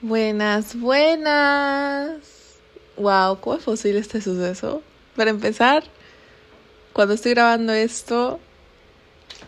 [0.00, 2.20] Buenas, buenas.
[2.96, 4.80] Wow, ¿cómo es posible este suceso?
[5.16, 5.82] Para empezar,
[6.92, 8.38] cuando estoy grabando esto,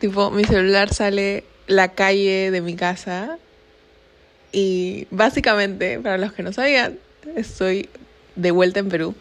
[0.00, 3.38] tipo, mi celular sale la calle de mi casa
[4.50, 6.98] y básicamente, para los que no sabían,
[7.36, 7.88] estoy
[8.34, 9.14] de vuelta en Perú.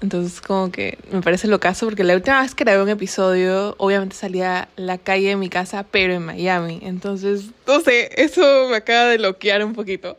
[0.00, 3.76] Entonces como que me parece lo caso porque la última vez que grabé un episodio,
[3.78, 6.80] obviamente salía la calle de mi casa, pero en Miami.
[6.82, 10.18] Entonces, no sé, eso me acaba de bloquear un poquito.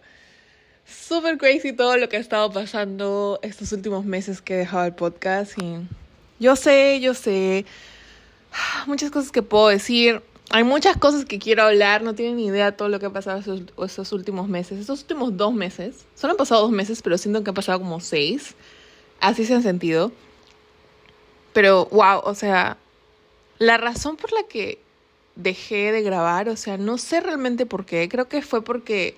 [0.94, 4.94] Súper crazy todo lo que ha estado pasando estos últimos meses que he dejado el
[4.94, 5.88] podcast y
[6.40, 7.66] yo sé, yo sé,
[8.88, 10.22] muchas cosas que puedo decir.
[10.52, 13.40] Hay muchas cosas que quiero hablar, no tienen ni idea todo lo que ha pasado
[13.40, 14.80] estos, estos últimos meses.
[14.80, 18.00] Estos últimos dos meses, solo han pasado dos meses, pero siento que han pasado como
[18.00, 18.54] seis.
[19.20, 20.12] Así se han sentido.
[21.54, 22.78] Pero, wow, o sea,
[23.58, 24.80] la razón por la que
[25.36, 28.08] dejé de grabar, o sea, no sé realmente por qué.
[28.10, 29.16] Creo que fue porque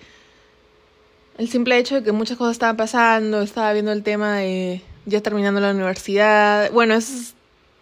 [1.38, 5.22] el simple hecho de que muchas cosas estaban pasando, estaba viendo el tema de ya
[5.22, 6.72] terminando la universidad.
[6.72, 7.36] Bueno, eso es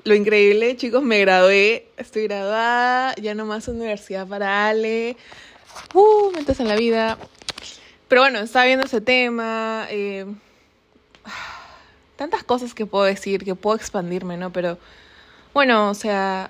[0.03, 5.17] lo increíble, chicos, me gradué, estoy graduada, ya no más universidad para Ale.
[5.93, 7.17] Uh, metas en la vida.
[8.07, 9.87] Pero bueno, estaba viendo ese tema.
[9.89, 10.25] Eh,
[12.15, 14.51] tantas cosas que puedo decir, que puedo expandirme, ¿no?
[14.51, 14.77] Pero
[15.53, 16.49] bueno, o sea,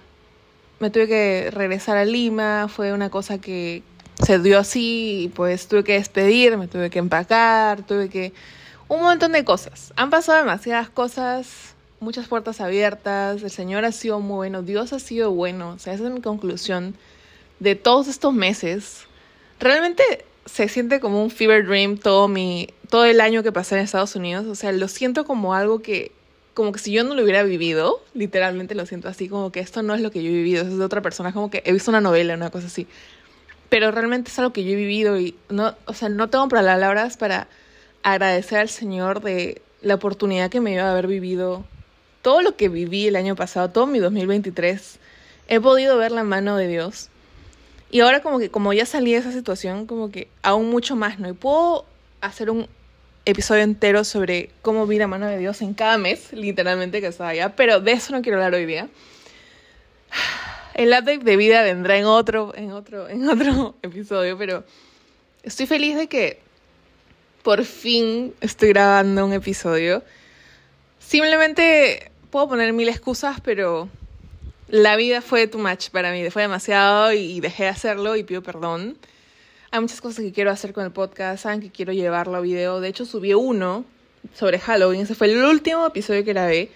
[0.79, 3.83] me tuve que regresar a Lima, fue una cosa que,
[4.21, 8.33] se dio así pues tuve que despedirme, tuve que empacar, tuve que...
[8.89, 9.93] Un montón de cosas.
[9.95, 14.99] Han pasado demasiadas cosas, muchas puertas abiertas, el Señor ha sido muy bueno, Dios ha
[14.99, 16.95] sido bueno, o sea, esa es mi conclusión
[17.59, 19.05] de todos estos meses.
[19.59, 20.03] Realmente
[20.45, 24.15] se siente como un fever dream todo mi todo el año que pasé en Estados
[24.15, 26.11] Unidos, o sea, lo siento como algo que
[26.53, 29.81] como que si yo no lo hubiera vivido, literalmente lo siento así como que esto
[29.81, 31.89] no es lo que yo he vivido, es de otra persona, como que he visto
[31.89, 32.85] una novela, una cosa así
[33.73, 37.17] pero realmente es algo que yo he vivido y no, o sea, no tengo palabras
[37.17, 37.47] para
[38.03, 41.65] agradecer al Señor de la oportunidad que me dio de haber vivido
[42.21, 44.99] todo lo que viví el año pasado, todo mi 2023.
[45.47, 47.09] He podido ver la mano de Dios.
[47.89, 51.17] Y ahora como que como ya salí de esa situación, como que aún mucho más,
[51.17, 51.27] ¿no?
[51.27, 51.83] Y puedo
[52.21, 52.67] hacer un
[53.25, 57.31] episodio entero sobre cómo vi la mano de Dios en cada mes, literalmente que estaba
[57.31, 58.87] allá, pero de eso no quiero hablar hoy día.
[60.73, 64.63] El update de vida vendrá en otro, en otro, en otro episodio, pero
[65.43, 66.39] estoy feliz de que
[67.43, 70.03] por fin estoy grabando un episodio.
[70.99, 73.87] Simplemente puedo poner mil excusas, pero
[74.67, 78.41] la vida fue too much para mí, fue demasiado y dejé de hacerlo y pido
[78.41, 78.97] perdón.
[79.69, 82.79] Hay muchas cosas que quiero hacer con el podcast, saben que quiero llevarlo a video.
[82.79, 83.85] De hecho, subí uno
[84.33, 86.71] sobre Halloween, ese fue el último episodio que grabé.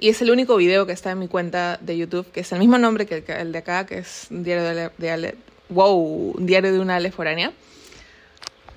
[0.00, 2.58] Y es el único video que está en mi cuenta de YouTube, que es el
[2.58, 5.34] mismo nombre que el, de acá, que es diario de, de
[5.68, 7.52] wow, un diario de una Ale foránea.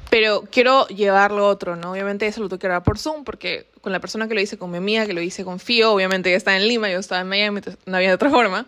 [0.09, 1.93] Pero quiero llevarlo a otro, ¿no?
[1.93, 4.57] Obviamente eso lo tengo que grabar por Zoom, porque con la persona que lo hice,
[4.57, 7.21] con mi amiga, que lo hice con Fío, obviamente ya está en Lima, yo estaba
[7.21, 8.65] en Miami, no había de otra forma.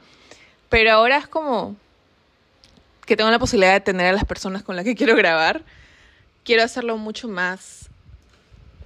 [0.70, 1.76] Pero ahora es como
[3.06, 5.62] que tengo la posibilidad de tener a las personas con las que quiero grabar.
[6.46, 7.90] Quiero hacerlo mucho más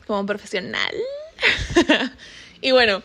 [0.08, 0.94] como profesional.
[2.62, 3.04] y bueno,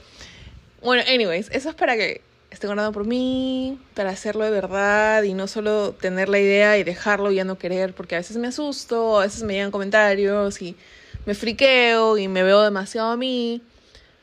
[0.84, 5.32] bueno, anyways, eso es para que estén orando por mí, para hacerlo de verdad y
[5.32, 8.48] no solo tener la idea y dejarlo y ya no querer, porque a veces me
[8.48, 10.76] asusto, a veces me llegan comentarios y
[11.24, 13.62] me friqueo y me veo demasiado a mí.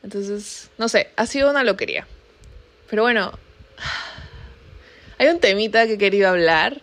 [0.04, 2.06] Entonces, no sé, ha sido una loquería.
[2.88, 3.32] Pero bueno,
[5.18, 6.80] hay un temita que he querido hablar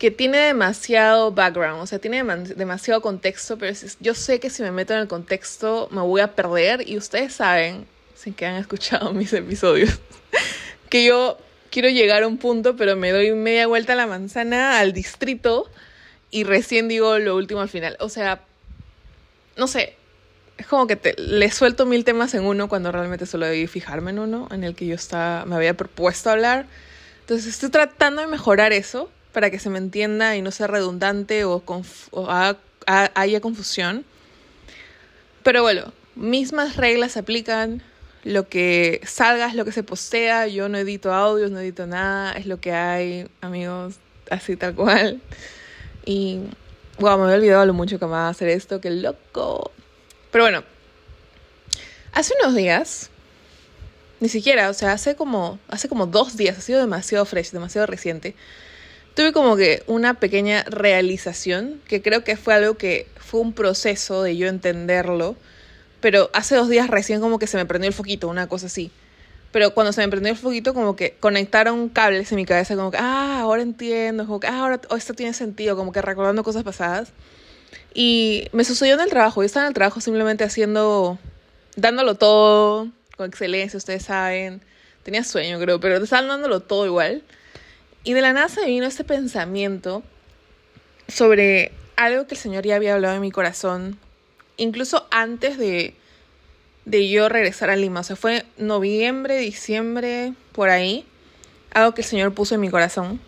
[0.00, 2.24] que tiene demasiado background, o sea, tiene
[2.56, 6.34] demasiado contexto, pero yo sé que si me meto en el contexto me voy a
[6.34, 7.86] perder y ustedes saben
[8.18, 10.00] sin que han escuchado mis episodios,
[10.90, 11.38] que yo
[11.70, 15.70] quiero llegar a un punto, pero me doy media vuelta a la manzana, al distrito,
[16.30, 17.96] y recién digo lo último al final.
[18.00, 18.42] O sea,
[19.56, 19.94] no sé,
[20.56, 24.10] es como que te, le suelto mil temas en uno cuando realmente solo debí fijarme
[24.10, 26.66] en uno, en el que yo estaba, me había propuesto hablar.
[27.20, 31.44] Entonces estoy tratando de mejorar eso para que se me entienda y no sea redundante
[31.44, 31.62] o,
[32.10, 32.28] o
[32.86, 34.04] haya confusión.
[35.44, 37.82] Pero bueno, mismas reglas se aplican,
[38.24, 42.32] lo que salga es lo que se postea, yo no edito audios, no edito nada,
[42.32, 43.96] es lo que hay, amigos,
[44.30, 45.20] así tal cual.
[46.04, 46.40] Y,
[46.98, 49.70] wow, me había olvidado lo mucho que me va a hacer esto, qué loco.
[50.30, 50.64] Pero bueno,
[52.12, 53.10] hace unos días,
[54.20, 57.86] ni siquiera, o sea, hace como, hace como dos días, ha sido demasiado fresh, demasiado
[57.86, 58.34] reciente,
[59.14, 64.22] tuve como que una pequeña realización, que creo que fue algo que fue un proceso
[64.22, 65.36] de yo entenderlo
[66.00, 68.90] pero hace dos días recién como que se me prendió el foquito, una cosa así.
[69.50, 72.90] Pero cuando se me prendió el foquito, como que conectaron cables en mi cabeza, como
[72.90, 76.64] que, ah, ahora entiendo, como que, ah, ahora esto tiene sentido, como que recordando cosas
[76.64, 77.12] pasadas.
[77.94, 79.42] Y me sucedió en el trabajo.
[79.42, 81.18] Yo estaba en el trabajo simplemente haciendo,
[81.76, 84.60] dándolo todo, con excelencia, ustedes saben.
[85.02, 87.22] Tenía sueño, creo, pero estaban dándolo todo igual.
[88.04, 90.02] Y de la nada se me vino este pensamiento
[91.08, 93.98] sobre algo que el Señor ya había hablado en mi corazón,
[94.58, 95.94] incluso antes de,
[96.84, 98.00] de yo regresar a Lima.
[98.00, 101.06] O sea, fue noviembre, diciembre, por ahí.
[101.72, 103.20] Algo que el Señor puso en mi corazón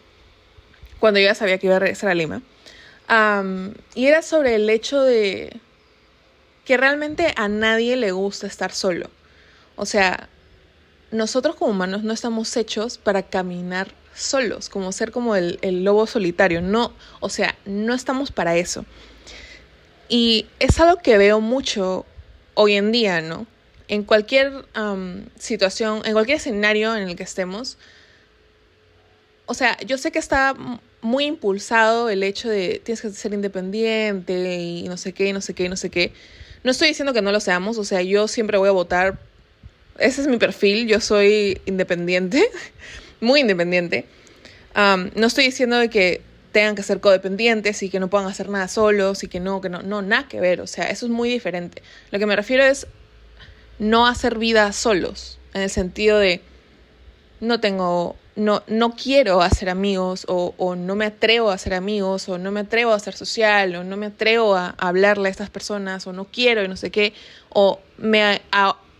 [1.00, 2.42] cuando yo ya sabía que iba a regresar a Lima.
[3.94, 5.58] y era sobre el hecho de
[6.64, 9.10] que realmente a nadie le gusta estar solo.
[9.74, 10.28] O sea,
[11.10, 16.60] nosotros como humanos no estamos hechos para caminar solos, como ser como el, lobo solitario.
[16.62, 18.84] No, o sea, no estamos para eso.
[20.10, 22.04] Y es algo que veo mucho
[22.54, 23.46] hoy en día, ¿no?
[23.86, 24.66] En cualquier
[25.38, 27.78] situación, en cualquier escenario en el que estemos.
[29.46, 30.54] O sea, yo sé que está
[31.00, 35.40] muy impulsado el hecho de tienes que ser independiente y no sé qué, y no
[35.40, 36.12] sé qué, y no sé qué.
[36.64, 39.18] No estoy diciendo que no lo seamos, o sea, yo siempre voy a votar.
[39.96, 42.50] Ese es mi perfil, yo soy independiente.
[43.20, 44.06] muy independiente.
[44.74, 46.20] no estoy diciendo que
[46.52, 49.68] tengan que ser codependientes y que no puedan hacer nada solos y que no, que
[49.68, 51.82] no, no, nada que ver, o sea, eso es muy diferente.
[52.10, 52.86] Lo que me refiero es
[53.78, 56.42] no hacer vida solos, en el sentido de
[57.40, 62.38] no tengo, no, no quiero hacer amigos o, no me atrevo a hacer amigos o
[62.38, 66.06] no me atrevo a ser social o no me atrevo a, hablarle a estas personas
[66.06, 67.14] o no quiero y no sé qué,
[67.48, 68.42] o me,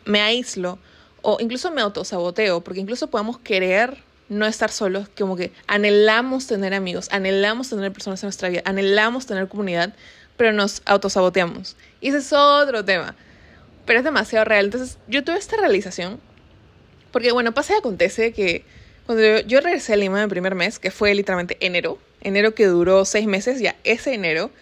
[0.06, 0.78] me aíslo
[1.22, 3.98] o incluso me autosaboteo, porque incluso podemos querer
[4.30, 9.26] no estar solos, como que anhelamos tener amigos, anhelamos tener personas en nuestra vida, anhelamos
[9.26, 9.92] tener comunidad,
[10.36, 11.76] pero nos autosaboteamos.
[12.00, 13.16] Y ese es otro tema,
[13.84, 14.66] pero es demasiado real.
[14.66, 16.20] Entonces yo tuve esta realización,
[17.10, 18.64] porque bueno, pasa y acontece que
[19.04, 22.66] cuando yo, regresé a Lima en el primer mes, que fue literalmente enero, enero que
[22.66, 24.52] duró seis meses, ya ese enero,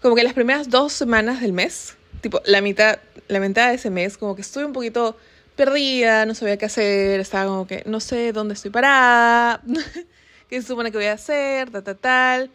[0.00, 2.98] como que las primeras dos semanas del mes, tipo la mitad,
[3.28, 5.16] la mitad de ese mes, como que estuve un poquito
[5.64, 9.62] perdida, no sabía qué hacer, estaba como que no sé dónde estoy parada,
[10.48, 12.50] qué se supone que voy a hacer, tal, tal, tal.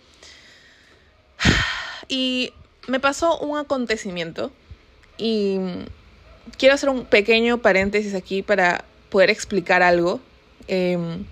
[2.09, 2.51] Y
[2.87, 4.51] me pasó un acontecimiento
[5.17, 5.57] y
[6.57, 10.19] quiero hacer un pequeño paréntesis aquí para poder explicar algo.
[10.67, 11.23] Em,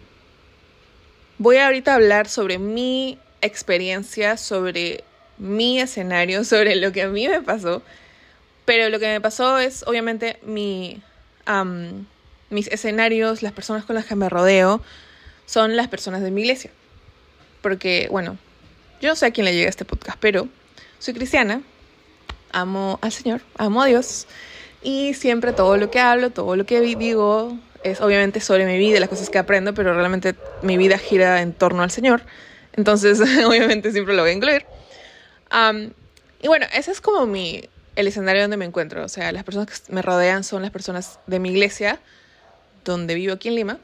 [1.39, 5.03] voy ahorita a hablar sobre mi experiencia, sobre
[5.37, 7.81] mi escenario, sobre lo que a mí me pasó.
[8.63, 11.03] Pero lo que me pasó es obviamente mi
[12.49, 14.81] mis escenarios, las personas con las que me rodeo,
[15.45, 16.71] son las personas de mi iglesia.
[17.61, 18.37] Porque, bueno,
[19.01, 20.47] yo no sé a quién le llega este podcast, pero
[20.99, 21.61] soy cristiana,
[22.51, 24.27] amo al Señor, amo a Dios.
[24.81, 28.99] Y siempre todo lo que hablo, todo lo que digo, es obviamente sobre mi vida,
[28.99, 32.23] las cosas que aprendo, pero realmente mi vida gira en torno al Señor.
[32.73, 34.65] Entonces, obviamente siempre lo voy a incluir.
[36.41, 39.03] y bueno, ese es como mi, el escenario donde me encuentro.
[39.03, 41.99] O sea, las personas que me rodean son las personas de mi iglesia,
[42.83, 43.79] donde vivo aquí en Lima.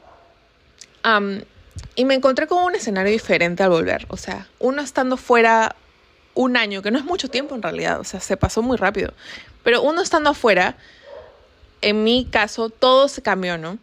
[1.96, 4.06] y me encontré con un escenario diferente al volver.
[4.10, 5.76] O sea, uno estando fuera
[6.34, 9.14] un año, que no es mucho tiempo en realidad, o sea, se pasó muy rápido.
[9.64, 10.78] Pero uno estando afuera,
[11.82, 13.78] en mi caso, todo se cambió, ¿no?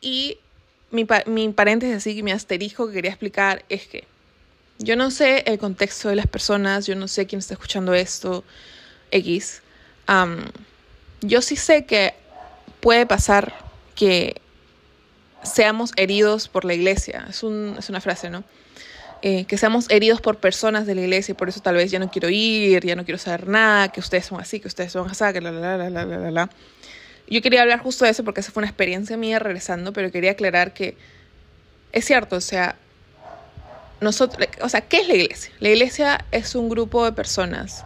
[0.00, 0.38] Y
[0.90, 4.06] mi, mi paréntesis así, mi asterisco que quería explicar es que
[4.78, 8.44] yo no sé el contexto de las personas, yo no sé quién está escuchando esto,
[9.10, 9.62] X,
[11.22, 12.14] yo sí sé que
[12.80, 13.54] puede pasar
[13.94, 14.40] que
[15.42, 17.26] seamos heridos por la iglesia.
[17.28, 18.44] Es, una frase, ¿no?
[19.22, 21.98] Eh, que seamos heridos por personas de la iglesia y por eso tal vez ya
[21.98, 25.10] no quiero ir, ya no quiero saber nada, que ustedes son así, que ustedes son
[25.10, 26.50] así, que la, la, la, la, la, la.
[27.28, 30.32] Yo quería hablar justo de eso porque esa fue una experiencia mía regresando, pero quería
[30.32, 30.96] aclarar que
[31.92, 32.76] es cierto, o sea,
[34.00, 35.52] nosotros, o sea, ¿qué es la iglesia?
[35.60, 37.84] La iglesia es un grupo de personas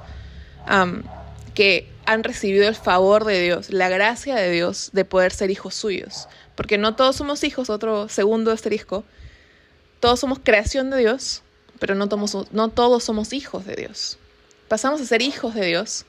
[1.54, 5.74] que han recibido el favor de Dios, la gracia de Dios de poder ser hijos
[5.74, 6.28] suyos.
[6.54, 9.04] Porque no todos somos hijos, otro segundo asterisco.
[10.00, 11.42] Todos somos creación de Dios,
[11.78, 14.18] pero no, todos somos hijos de Dios.
[14.68, 16.04] Pasamos a ser hijos de Dios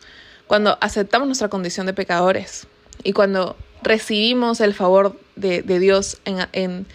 [0.48, 2.68] cuando aceptamos nuestra condición de pecadores
[3.04, 6.86] y cuando recibimos el favor de, Dios en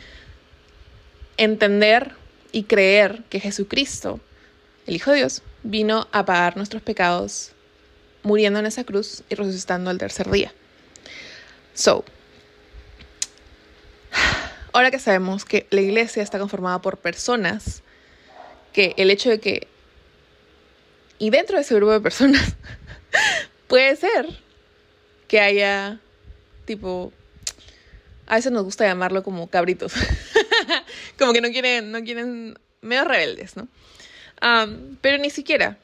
[1.36, 2.12] entender
[2.52, 4.20] y creer que Jesucristo,
[4.86, 7.52] el Hijo de Dios, vino a pagar nuestros pecados
[8.22, 10.52] muriendo en esa cruz y resucitando al tercer día.
[11.74, 12.04] So,
[14.72, 17.82] ahora que sabemos que la iglesia está conformada por personas,
[18.72, 19.66] que el hecho de que,
[21.18, 22.54] y dentro de ese grupo de personas,
[23.68, 24.26] puede ser
[25.28, 26.00] que haya
[26.64, 27.12] tipo,
[28.26, 29.92] a veces nos gusta llamarlo como cabritos,
[31.18, 33.68] como que no quieren, no quieren, medio rebeldes, ¿no?
[35.02, 35.76] pero ni siquiera,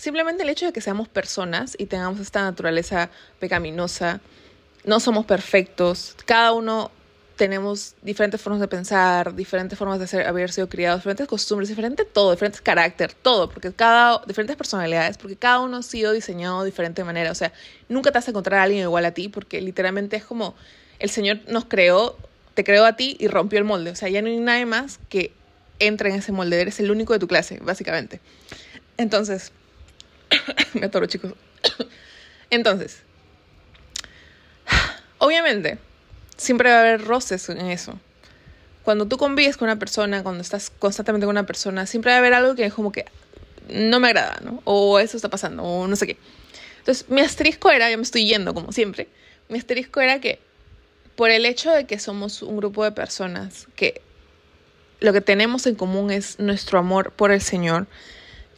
[0.00, 4.20] simplemente el hecho de que seamos personas y tengamos esta naturaleza pecaminosa,
[4.84, 6.90] no somos perfectos, cada uno
[7.36, 12.04] tenemos diferentes formas de pensar, diferentes formas de ser, haber sido criados, diferentes costumbres, diferente
[12.04, 16.66] todo, diferentes carácter, todo, porque cada, diferentes personalidades, porque cada uno ha sido diseñado de
[16.66, 17.30] diferente manera.
[17.30, 17.52] O sea,
[17.88, 20.54] nunca te vas a encontrar a alguien igual a ti, porque literalmente es como
[20.98, 22.16] el Señor nos creó,
[22.54, 23.90] te creó a ti y rompió el molde.
[23.90, 25.32] O sea, ya no hay nadie más que
[25.78, 26.60] entre en ese molde.
[26.60, 28.20] Eres el único de tu clase, básicamente.
[28.98, 29.52] Entonces,
[30.74, 31.34] me atoro, chicos.
[32.50, 33.02] Entonces,
[35.18, 35.78] obviamente
[36.36, 37.98] siempre va a haber roces en eso.
[38.82, 42.18] Cuando tú convives con una persona, cuando estás constantemente con una persona, siempre va a
[42.18, 43.04] haber algo que es como que
[43.68, 44.62] no me agrada, ¿no?
[44.64, 46.16] O eso está pasando, o no sé qué.
[46.78, 49.08] Entonces, mi asterisco era, ya me estoy yendo como siempre,
[49.48, 50.40] mi asterisco era que
[51.14, 54.00] por el hecho de que somos un grupo de personas que
[55.00, 57.86] lo que tenemos en común es nuestro amor por el Señor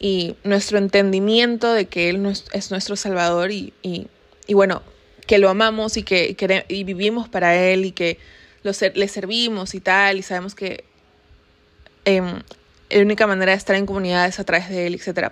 [0.03, 4.83] y nuestro entendimiento de que Él es nuestro Salvador y, y, bueno,
[5.27, 6.35] que lo amamos y que,
[6.67, 8.19] y vivimos para Él y que
[8.63, 10.83] lo, le servimos y tal, y sabemos que
[12.03, 12.41] em,
[12.89, 15.31] la única manera de estar en comunidad es a través de Él, etc.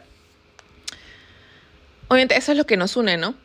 [2.08, 3.36] Obviamente eso es lo que nos une, ¿no?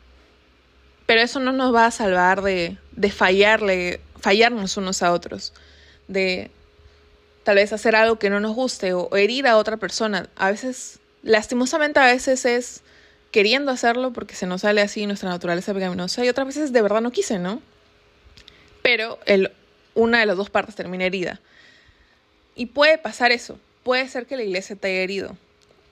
[1.07, 5.53] Pero eso no nos va a salvar de, de fallarle, fallarnos unos a otros,
[6.07, 6.51] de
[7.43, 10.29] tal vez hacer algo que no nos guste o herir a otra persona.
[10.37, 12.81] A veces, lastimosamente a veces es
[13.31, 17.01] queriendo hacerlo porque se nos sale así nuestra naturaleza pecaminosa y otras veces de verdad
[17.01, 17.61] no quise, ¿no?
[18.81, 19.51] Pero el,
[19.95, 21.41] una de las dos partes termina herida.
[22.55, 23.59] Y puede pasar eso.
[23.83, 25.37] Puede ser que la iglesia te haya herido.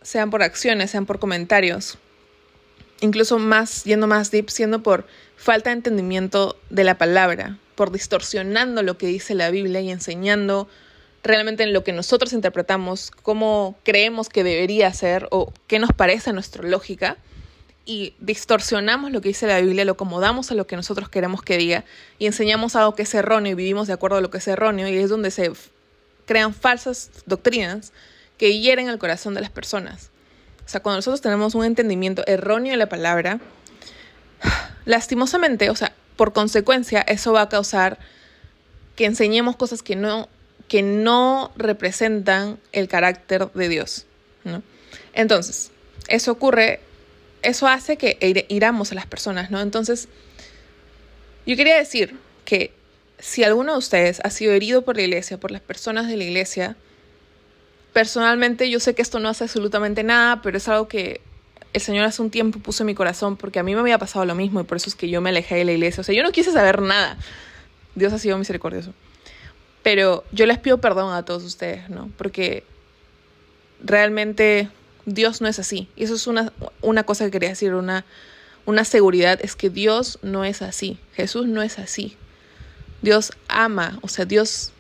[0.02, 1.98] Sean por acciones, sean por comentarios.
[3.02, 5.06] Incluso más, yendo más deep, siendo por
[5.36, 10.70] falta de entendimiento de la palabra, por distorsionando lo que dice la Biblia y enseñando
[11.26, 16.32] realmente en lo que nosotros interpretamos, cómo creemos que debería ser o qué nos parece
[16.34, 17.18] nuestra lógica
[17.84, 21.58] y distorsionamos lo que dice la Biblia, lo acomodamos a lo que nosotros queremos que
[21.58, 21.84] diga
[22.20, 24.88] y enseñamos algo que es erróneo y vivimos de acuerdo a lo que es erróneo
[24.88, 25.52] y es donde se
[26.26, 27.92] crean falsas doctrinas
[28.38, 30.12] que hieren el corazón de las personas.
[30.66, 33.40] O sea, cuando nosotros tenemos un entendimiento erróneo de la palabra,
[34.86, 38.00] lastimosamente, o sea, por consecuencia, eso va a causar
[38.96, 40.30] que enseñemos cosas que no
[40.68, 44.06] que no representan el carácter de Dios.
[44.44, 44.64] ¿no?
[45.14, 45.72] Entonces,
[46.08, 46.80] eso ocurre,
[47.42, 48.18] eso hace que
[48.50, 49.62] iramos a las personas, ¿no?
[49.62, 50.08] Entonces,
[51.46, 52.74] yo quería decir que
[53.20, 56.24] si alguno de ustedes ha sido herido por la iglesia, por las personas de la
[56.24, 56.76] iglesia,
[57.94, 61.22] personalmente yo sé que esto no hace absolutamente nada, pero es algo que
[61.74, 64.26] el Señor hace un tiempo puso en mi corazón porque a mí me había pasado
[64.26, 66.02] lo mismo y por eso es que yo me alejé de la iglesia.
[66.02, 67.18] O sea, yo no quise saber nada.
[67.96, 68.94] Dios ha sido misericordioso.
[69.86, 72.10] Pero yo les pido perdón a todos ustedes, ¿no?
[72.18, 72.64] Porque
[73.84, 74.68] realmente
[75.06, 75.88] Dios no es así.
[75.96, 76.52] Y eso es una,
[76.82, 78.04] una cosa que quería decir, una,
[78.66, 80.98] una seguridad, es que Dios no es así.
[81.14, 82.18] Jesús no es así.
[83.04, 84.72] Dios ama, o sea, Dios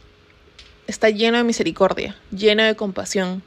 [0.87, 3.43] está lleno de misericordia, lleno de compasión.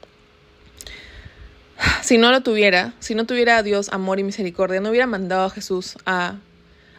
[2.01, 5.47] Si no lo tuviera, si no tuviera a Dios amor y misericordia, no hubiera mandado
[5.47, 6.37] a Jesús a,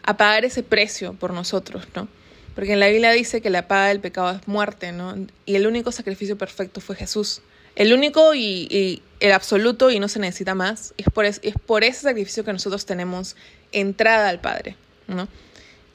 [0.03, 2.07] a pagar ese precio por nosotros, ¿no?
[2.55, 5.15] Porque en la Biblia dice que la paga del pecado es muerte, ¿no?
[5.45, 7.41] Y el único sacrificio perfecto fue Jesús.
[7.75, 10.93] El único y, el absoluto y no se necesita más.
[10.97, 13.35] Es por, es, por ese sacrificio que nosotros tenemos
[13.71, 14.75] entrada al Padre,
[15.07, 15.27] ¿no?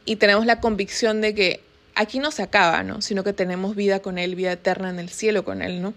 [0.05, 1.61] Y tenemos la convicción de que
[1.95, 3.03] aquí no se acaba, ¿no?
[3.03, 5.93] Sino que tenemos vida con Él, vida eterna en el cielo con Él, ¿no?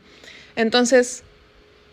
[0.56, 1.24] Entonces,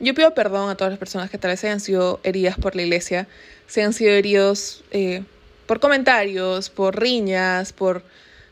[0.01, 2.83] yo pido perdón a todas las personas que tal vez hayan sido heridas por la
[2.83, 3.29] iglesia,
[3.67, 5.23] se han sido heridos eh,
[5.67, 8.03] por comentarios, por riñas, por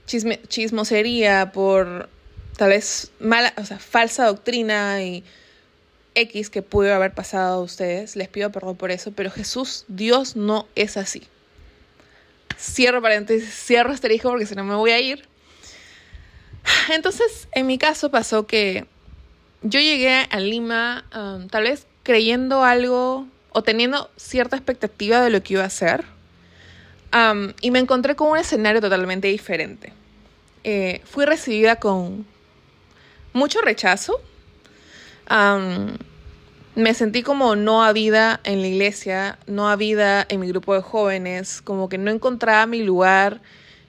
[0.06, 2.08] chisme, chismosería, por
[2.56, 5.24] tal vez mala, o sea, falsa doctrina y
[6.14, 8.16] X que pudo haber pasado a ustedes.
[8.16, 11.22] Les pido perdón por eso, pero Jesús, Dios no es así.
[12.58, 15.26] Cierro paréntesis, cierro hijo porque si no me voy a ir.
[16.92, 18.86] Entonces, en mi caso pasó que
[19.62, 25.42] yo llegué a Lima um, tal vez creyendo algo o teniendo cierta expectativa de lo
[25.42, 26.13] que iba a hacer
[27.60, 29.92] y me encontré con un escenario totalmente diferente.
[30.64, 32.26] Eh, fui recibida con
[33.32, 34.20] mucho rechazo.
[36.74, 41.62] me sentí como no habida en la iglesia, no habida en mi grupo de jóvenes,
[41.62, 43.40] como que no encontraba mi lugar.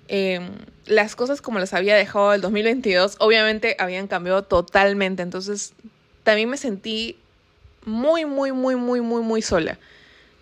[0.07, 0.51] Em,
[0.85, 5.23] las cosas como las había dejado el 2022, obviamente habían cambiado totalmente.
[5.23, 5.73] Entonces,
[6.23, 7.17] también me sentí
[7.85, 9.79] muy, muy, muy, muy, muy, muy sola.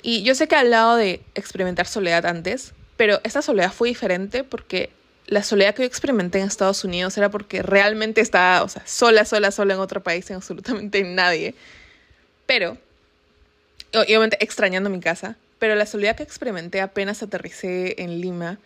[0.04, 4.44] Y yo sé que he hablado de experimentar soledad antes, pero esta soledad fue diferente
[4.44, 4.92] porque
[5.28, 9.24] la soledad que yo experimenté en Estados Unidos era porque realmente estaba, o sea, sola,
[9.24, 11.56] sola, sola en otro país, sin absolutamente nadie.
[12.46, 12.78] Pero
[13.94, 18.60] obviamente extrañando mi casa, pero la soledad que experimenté apenas aterricé en Lima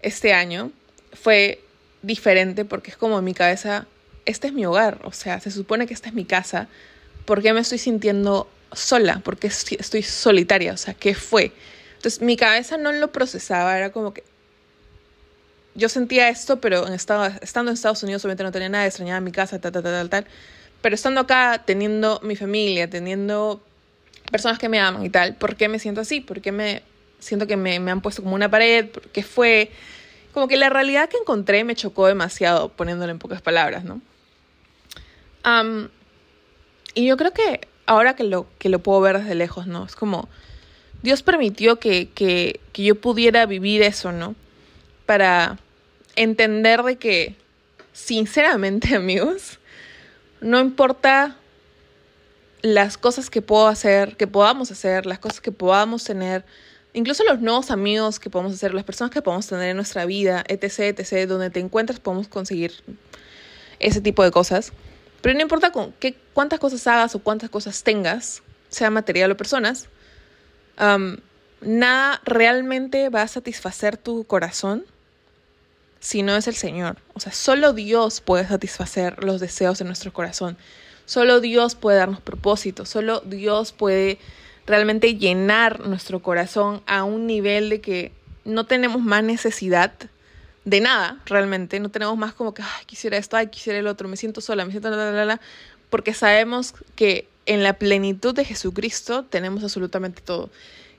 [0.00, 0.72] este año
[1.12, 1.62] fue
[2.00, 3.86] diferente porque es como en mi cabeza,
[4.24, 6.68] este es mi hogar, o sea, se supone que esta es mi casa,
[7.26, 9.20] ¿por qué me estoy sintiendo sola?
[9.24, 10.72] ¿Por qué estoy solitaria?
[10.72, 11.52] O sea, ¿qué fue?
[11.96, 14.24] Entonces mi cabeza no lo procesaba, era como que
[15.74, 17.30] yo sentía esto, pero en estando
[17.70, 20.26] en Estados Unidos obviamente no tenía nada, extrañaba mi casa, tal, tal, tal, tal, tal.
[20.82, 23.62] Pero estando acá, teniendo mi familia, teniendo
[24.30, 26.20] personas que me aman y tal, ¿por qué me siento así?
[26.20, 26.82] ¿Por qué me
[27.18, 28.88] siento que me, me han puesto como una pared?
[28.88, 29.70] ¿Por qué fue?
[30.32, 34.00] Como que la realidad que encontré me chocó demasiado, poniéndolo en pocas palabras, ¿no?
[36.94, 39.84] y yo creo que ahora que lo, que lo puedo ver desde lejos, ¿no?
[39.84, 40.28] Es como,
[41.02, 44.36] Dios permitió que, que, que yo pudiera vivir eso, ¿no?
[45.06, 45.58] Para
[46.14, 47.34] entender de que,
[47.92, 49.58] sinceramente, amigos,
[50.40, 51.36] no importa
[52.62, 56.44] las cosas que puedo hacer, que podamos hacer, las cosas que podamos tener,
[56.92, 60.44] incluso los nuevos amigos que podemos hacer, las personas que podemos tener en nuestra vida,
[60.46, 62.72] etc., etc., donde te encuentres podemos conseguir
[63.80, 64.72] ese tipo de cosas.
[65.20, 69.36] Pero no importa con qué, cuántas cosas hagas o cuántas cosas tengas, sea material o
[69.36, 69.88] personas,
[71.60, 74.84] nada realmente va a satisfacer tu corazón
[75.98, 76.96] si no es el Señor.
[77.12, 80.56] O sea, solo Dios puede satisfacer los deseos de nuestro corazón.
[81.04, 82.86] Solo Dios puede darnos propósito.
[82.86, 84.18] Solo Dios puede
[84.66, 88.12] realmente llenar nuestro corazón a un nivel de que
[88.44, 89.92] no tenemos más necesidad
[90.64, 91.80] de nada, realmente.
[91.80, 94.64] No tenemos más como que, ay, quisiera esto, ay, quisiera el otro, me siento sola,
[94.64, 94.90] me siento
[95.88, 100.50] porque sabemos que en la plenitud de Jesucristo tenemos absolutamente todo.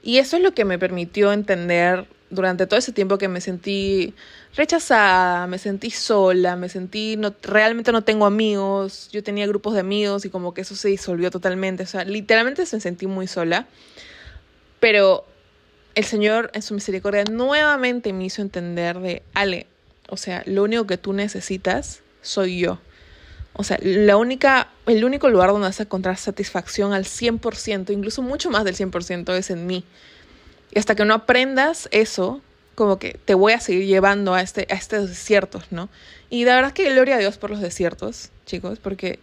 [0.03, 4.13] Y eso es lo que me permitió entender durante todo ese tiempo que me sentí
[4.56, 9.82] rechazada, me sentí sola, me sentí, no, realmente no tengo amigos, yo tenía grupos de
[9.82, 13.68] amigos y como que eso se disolvió totalmente, o sea, literalmente me sentí muy sola,
[14.80, 15.25] pero
[15.95, 19.67] el Señor en su misericordia nuevamente me hizo entender de, Ale,
[20.10, 22.80] o sea, lo único que tú necesitas soy yo.
[23.54, 28.21] O sea, la única, el único lugar donde vas a encontrar satisfacción al 100%, incluso
[28.21, 29.84] mucho más del 100%, es en mí.
[30.73, 32.41] Y hasta que no aprendas eso,
[32.75, 35.89] como que te voy a seguir llevando a, este, a estos desiertos, ¿no?
[36.30, 39.19] Y de verdad que gloria a Dios por los desiertos, chicos, porque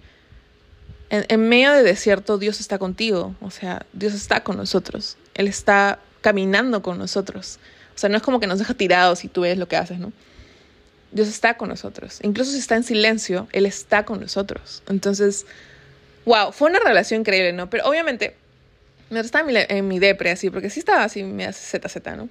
[1.09, 5.49] en, en medio de desierto Dios está contigo, o sea, Dios está con nosotros, Él
[5.49, 7.59] está caminando con nosotros.
[7.97, 9.99] O sea, no es como que nos deja tirados y tú ves lo que haces,
[9.99, 10.13] ¿no?
[11.11, 12.19] Dios está con nosotros.
[12.23, 14.83] Incluso si está en silencio, Él está con nosotros.
[14.91, 15.47] Entonces,
[16.27, 17.71] wow, fue una relación increíble, ¿no?
[17.71, 18.35] Pero obviamente
[19.09, 22.29] me estaba en mi, depre así, porque sí estaba así, me hace ZZ, ¿no?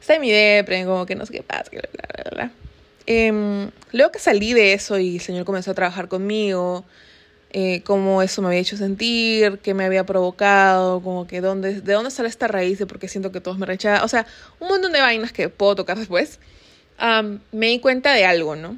[0.00, 2.50] Estaba en mi depre, como que no sé qué pasa, bla, bla, bla.
[3.06, 6.86] Eh, luego que salí de eso y el Señor comenzó a trabajar conmigo,
[7.56, 11.92] eh, cómo eso me había hecho sentir, qué me había provocado, como que dónde, de
[11.92, 14.26] dónde sale esta raíz de por qué siento que todos me rechazan, o sea,
[14.58, 16.40] un montón de vainas que puedo tocar después,
[17.52, 18.76] me di cuenta de algo, ¿no?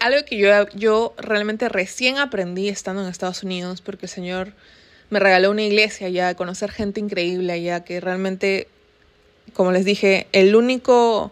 [0.00, 4.52] Algo que yo, yo realmente recién aprendí estando en Estados Unidos, porque el Señor
[5.08, 8.66] me regaló una iglesia allá, conocer gente increíble allá, que realmente,
[9.54, 11.30] como les dije, el único,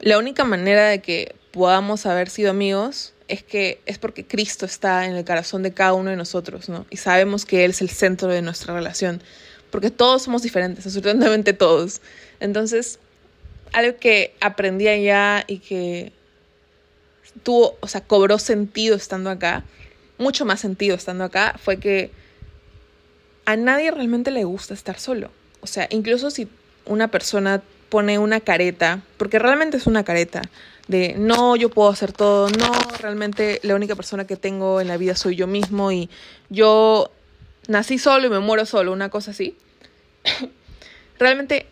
[0.00, 5.06] la única manera de que podamos haber sido amigos es que es porque Cristo está
[5.06, 6.84] en el corazón de cada uno de nosotros, ¿no?
[6.90, 9.22] Y sabemos que Él es el centro de nuestra relación,
[9.70, 12.02] porque todos somos diferentes, absolutamente todos.
[12.40, 12.98] Entonces,
[13.72, 16.12] algo que aprendí allá y que
[17.42, 19.64] tuvo, o sea, cobró sentido estando acá,
[20.18, 22.10] mucho más sentido estando acá, fue que
[23.46, 25.30] a nadie realmente le gusta estar solo.
[25.62, 26.48] O sea, incluso si
[26.84, 30.42] una persona pone una careta, porque realmente es una careta,
[30.88, 34.96] de no, yo puedo hacer todo, no, realmente la única persona que tengo en la
[34.96, 36.10] vida soy yo mismo y
[36.48, 37.10] yo
[37.68, 39.56] nací solo y me muero solo, una cosa así.
[41.18, 41.66] realmente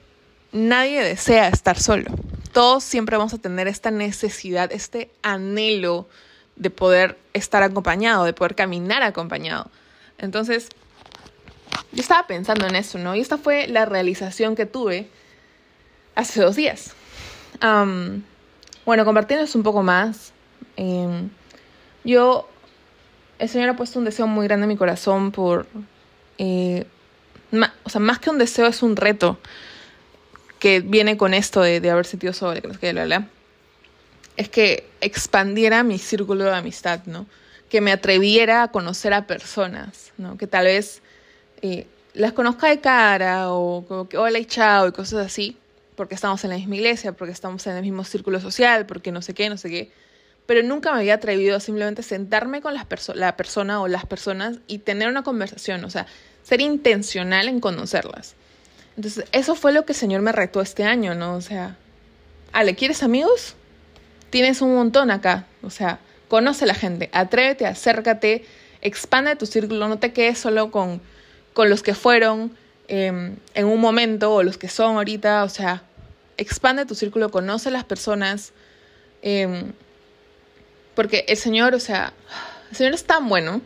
[0.52, 2.10] nadie desea estar solo.
[2.52, 6.08] Todos siempre vamos a tener esta necesidad, este anhelo
[6.56, 9.70] de poder estar acompañado, de poder caminar acompañado.
[10.18, 10.68] Entonces,
[11.92, 13.14] yo estaba pensando en eso, ¿no?
[13.14, 15.08] Y esta fue la realización que tuve
[16.14, 16.94] hace dos días.
[18.84, 20.32] Bueno, compartiéndoles un poco más,
[20.76, 21.30] em,
[22.04, 22.48] yo,
[23.38, 25.66] el Señor ha puesto un deseo muy grande en mi corazón por,
[26.38, 26.86] eh,
[27.84, 29.38] o sea, más que un deseo es un reto
[30.58, 33.26] que viene con esto de, de haber sentido sobre, que la,
[34.36, 37.26] es que expandiera mi círculo de amistad, ¿no?
[37.68, 40.36] Que me atreviera a conocer a personas, ¿no?
[40.36, 41.02] Que tal vez
[41.62, 45.56] eh, las conozca de cara o como que hola y chao y cosas así,
[46.00, 49.20] porque estamos en la misma iglesia, porque estamos en el mismo círculo social, porque no
[49.20, 49.92] sé qué, no sé qué.
[50.46, 54.60] Pero nunca me había atrevido a simplemente sentarme con las la persona o las personas
[54.66, 55.84] y tener una conversación.
[55.84, 56.06] O sea,
[56.42, 58.34] ser intencional en conocerlas.
[58.96, 61.34] Entonces, eso fue lo que el Señor me retó este año, ¿no?
[61.34, 61.76] O sea,
[62.50, 63.54] Ale, ¿quieres amigos?
[64.30, 65.44] Tienes un montón acá.
[65.62, 68.46] O sea, conoce a la gente, atrévete, acércate,
[68.80, 71.02] expande tu círculo, no te quedes solo con,
[71.52, 72.56] con los que fueron
[72.88, 75.44] em, en un momento o los que son ahorita.
[75.44, 75.84] O sea,
[76.40, 78.52] expande tu círculo, conoce a las personas.
[79.22, 79.72] Em,
[80.94, 82.12] porque el Señor, o sea,
[82.70, 83.60] el Señor es tan bueno.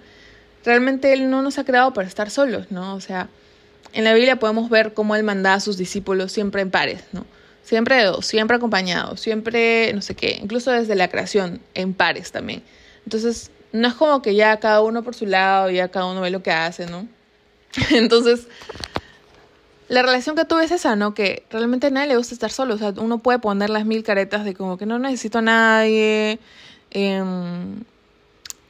[0.64, 2.94] Realmente Él no nos ha creado para estar solos, ¿no?
[2.94, 3.28] O sea,
[3.92, 7.24] en la Biblia podemos ver cómo Él manda a sus discípulos siempre en pares, ¿no?
[7.62, 12.32] Siempre de dos, siempre acompañados, siempre, no sé qué, incluso desde la creación, en pares
[12.32, 12.62] también.
[13.04, 16.30] Entonces, no es como que ya cada uno por su lado, ya cada uno ve
[16.30, 17.06] lo que hace, ¿no?
[17.90, 18.46] Entonces,
[19.88, 21.14] la relación que tuve es esa, ¿no?
[21.14, 22.75] Que realmente a nadie le gusta estar solo.
[22.75, 26.38] O sea, uno puede poner las mil caretas de como que no necesito a nadie.
[26.90, 27.83] Em,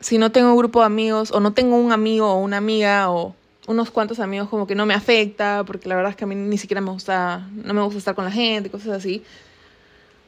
[0.00, 3.11] si no tengo un grupo de amigos, o no tengo un amigo o una amiga,
[3.11, 3.35] o
[3.66, 6.35] unos cuantos amigos como que no me afecta, porque la verdad es que a mí
[6.35, 9.22] ni siquiera me gusta, no me gusta estar con la gente, cosas así.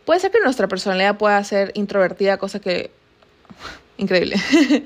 [0.05, 2.91] Puede ser que nuestra personalidad pueda ser introvertida, cosa que...
[3.99, 4.37] increíble.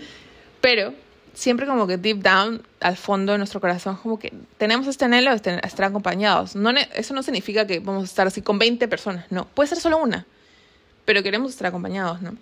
[0.60, 0.94] Pero
[1.40, 5.30] siempre como que deep down, al fondo de nuestro corazón, como que tenemos este anhelo
[5.36, 6.54] de estar acompañados.
[6.94, 9.46] Eso no significa que vamos a estar así con 20 personas, no.
[9.46, 10.26] Puede ser solo una,
[11.04, 12.36] pero queremos estar acompañados, ¿no?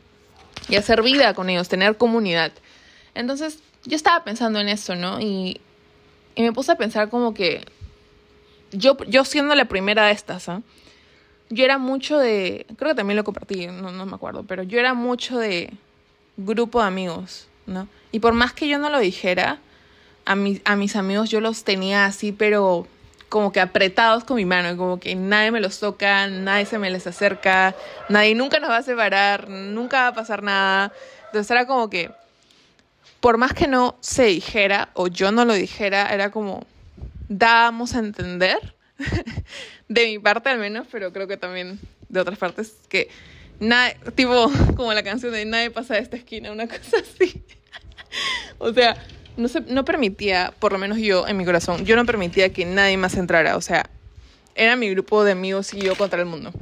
[0.69, 2.53] Y hacer vida con ellos, tener comunidad.
[3.15, 5.21] Entonces, yo estaba pensando en eso, ¿no?
[5.21, 5.61] Y
[6.39, 7.67] y me puse a pensar como que
[8.71, 10.63] yo, yo siendo la primera de estas, ¿ah?
[11.51, 14.79] yo era mucho de, creo que también lo compartí, no, no me acuerdo, pero yo
[14.79, 15.73] era mucho de
[16.37, 17.89] grupo de amigos, ¿no?
[18.13, 19.59] Y por más que yo no lo dijera,
[20.25, 22.87] a, mi, a mis amigos yo los tenía así, pero
[23.29, 26.91] como que apretados con mi mano, como que nadie me los toca, nadie se me
[26.91, 27.75] les acerca,
[28.09, 30.93] nadie nunca nos va a separar, nunca va a pasar nada.
[31.27, 32.11] Entonces era como que
[33.21, 36.67] por más que no se dijera o yo no lo dijera, era como
[37.29, 38.75] dábamos a entender,
[39.89, 43.09] de mi parte al menos, pero creo que también de otras partes, que
[43.61, 47.43] nada, tipo como la canción de nadie pasa de esta esquina, una cosa así.
[48.59, 48.97] o sea,
[49.37, 52.65] no, se, no permitía, por lo menos yo en mi corazón, yo no permitía que
[52.65, 53.89] nadie más entrara, o sea,
[54.55, 56.53] era mi grupo de amigos y yo contra el mundo.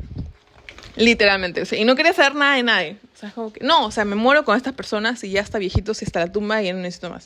[0.97, 1.63] Literalmente.
[1.77, 2.97] y no quería saber nada de nadie.
[3.15, 5.59] O sea, como que, no, o sea, me muero con estas personas y ya está
[5.59, 7.25] viejito, si está la tumba y ya no necesito más.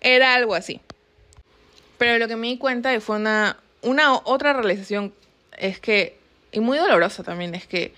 [0.00, 0.80] Era algo así.
[1.98, 5.12] Pero lo que me di cuenta y fue una, una otra realización
[5.56, 6.18] es que,
[6.52, 7.94] y muy dolorosa también, es que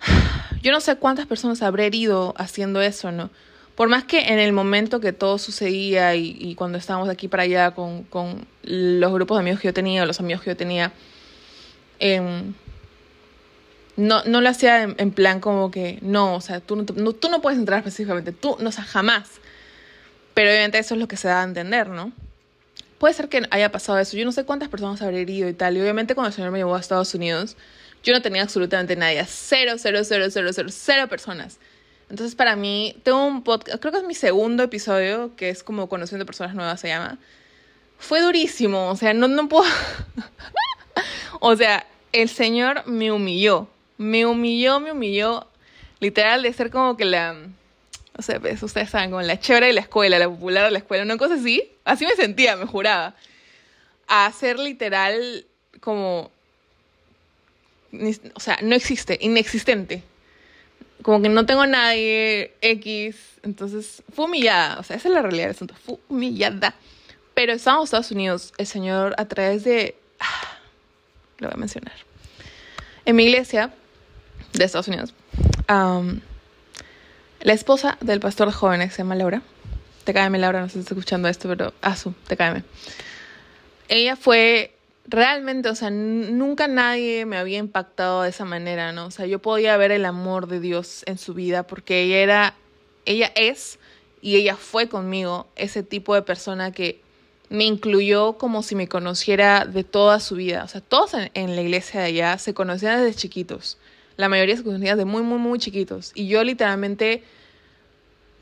[0.62, 3.30] yo no sé cuántas personas habré herido haciendo eso, ¿no?
[3.74, 7.44] Por más que en el momento que todo sucedía y, y cuando estábamos aquí para
[7.44, 10.92] allá con, con, los grupos de amigos que yo tenía, los amigos que yo tenía,
[11.98, 12.20] eh,
[13.96, 17.40] no, no lo hacía en, plan como que, no, o sea, tú no, tú no
[17.40, 19.28] puedes entrar específicamente, tú, no, o sea, jamás.
[20.34, 22.12] Pero obviamente eso es lo que se da a entender, ¿no?
[22.98, 24.16] Puede ser que haya pasado eso.
[24.16, 25.76] Yo no sé cuántas personas habré herido y tal.
[25.76, 27.56] Y obviamente cuando el señor me llevó a Estados Unidos,
[28.02, 29.24] yo no tenía absolutamente nadie.
[29.28, 31.58] Cero, cero, cero, cero, cero, cero personas.
[32.12, 35.88] Entonces para mí, tengo un podcast, creo que es mi segundo episodio, que es como
[35.88, 37.18] Conociendo Personas Nuevas se llama.
[37.98, 39.68] Fue durísimo, o sea, no, no puedo...
[41.40, 43.66] o sea, el Señor me humilló
[44.02, 45.46] me humilló, me humilló,
[46.00, 49.72] literal, de ser como que la, no sé, pues, ustedes saben, como la chévere de
[49.72, 53.14] la escuela, la popular de la escuela, una cosa así, así me sentía, me juraba,
[54.08, 55.46] a ser literal
[55.80, 56.30] como,
[58.34, 60.02] o sea, no existe, inexistente,
[61.02, 65.44] como que no tengo nadie, X, entonces fue humillada, o sea, esa es la realidad
[65.44, 66.74] del asunto, fue humillada.
[67.34, 69.96] Pero estábamos en Estados Unidos, el Señor a través de...
[70.20, 70.58] Ah,
[71.38, 71.94] lo voy a mencionar.
[73.04, 73.72] En mi iglesia
[74.52, 75.14] de Estados Unidos.
[75.68, 79.42] la esposa del pastor de jóvenes se llama Laura.
[80.04, 82.64] Te caeme, Laura, no sé si estás escuchando esto, pero Azu, te caeme.
[83.88, 84.74] Ella fue
[85.06, 89.06] realmente, o sea, nunca nadie me había impactado de esa manera, ¿no?
[89.06, 92.54] O sea, yo podía ver el amor de Dios en su vida porque ella era,
[93.04, 93.78] ella es
[94.20, 97.00] y ella fue conmigo ese tipo de persona que
[97.52, 100.64] me incluyó como si me conociera de toda su vida.
[100.64, 103.76] O sea, todos en, la iglesia de allá se conocían desde chiquitos.
[104.16, 106.12] La mayoría se conocían de muy, muy, muy chiquitos.
[106.14, 107.24] Y yo literalmente,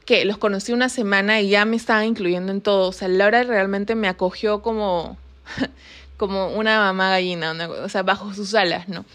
[0.05, 2.89] que los conocí una semana y ya me estaban incluyendo en todo.
[2.89, 5.19] O sea, Laura realmente me acogió como,
[6.21, 9.07] como una mamá gallina, o sea, bajo sus alas, ¿no?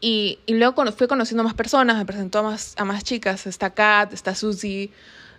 [0.00, 3.46] Y, luego fui conociendo más personas, me presentó a más, a más chicas.
[3.46, 4.90] Está Kat, está Susie,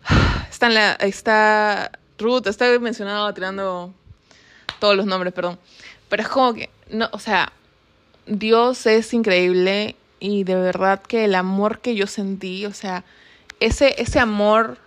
[0.50, 3.94] está, la, está Ruth, está mencionado tirando
[4.80, 5.60] todos los nombres, perdón.
[6.08, 7.52] Pero es como que, no, o sea,
[8.26, 13.04] Dios es increíble y de verdad que el amor que yo sentí, o sea,
[13.60, 14.78] ese, ese amor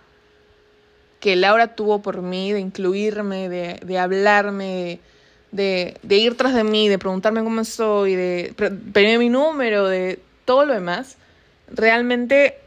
[1.19, 5.16] que Laura tuvo por mí, de incluirme, de, de hablarme, de,
[5.51, 8.53] de, ir tras de mí, de preguntarme cómo estoy, de
[8.93, 11.17] pedirme mi número, de todo lo demás,
[11.69, 12.57] realmente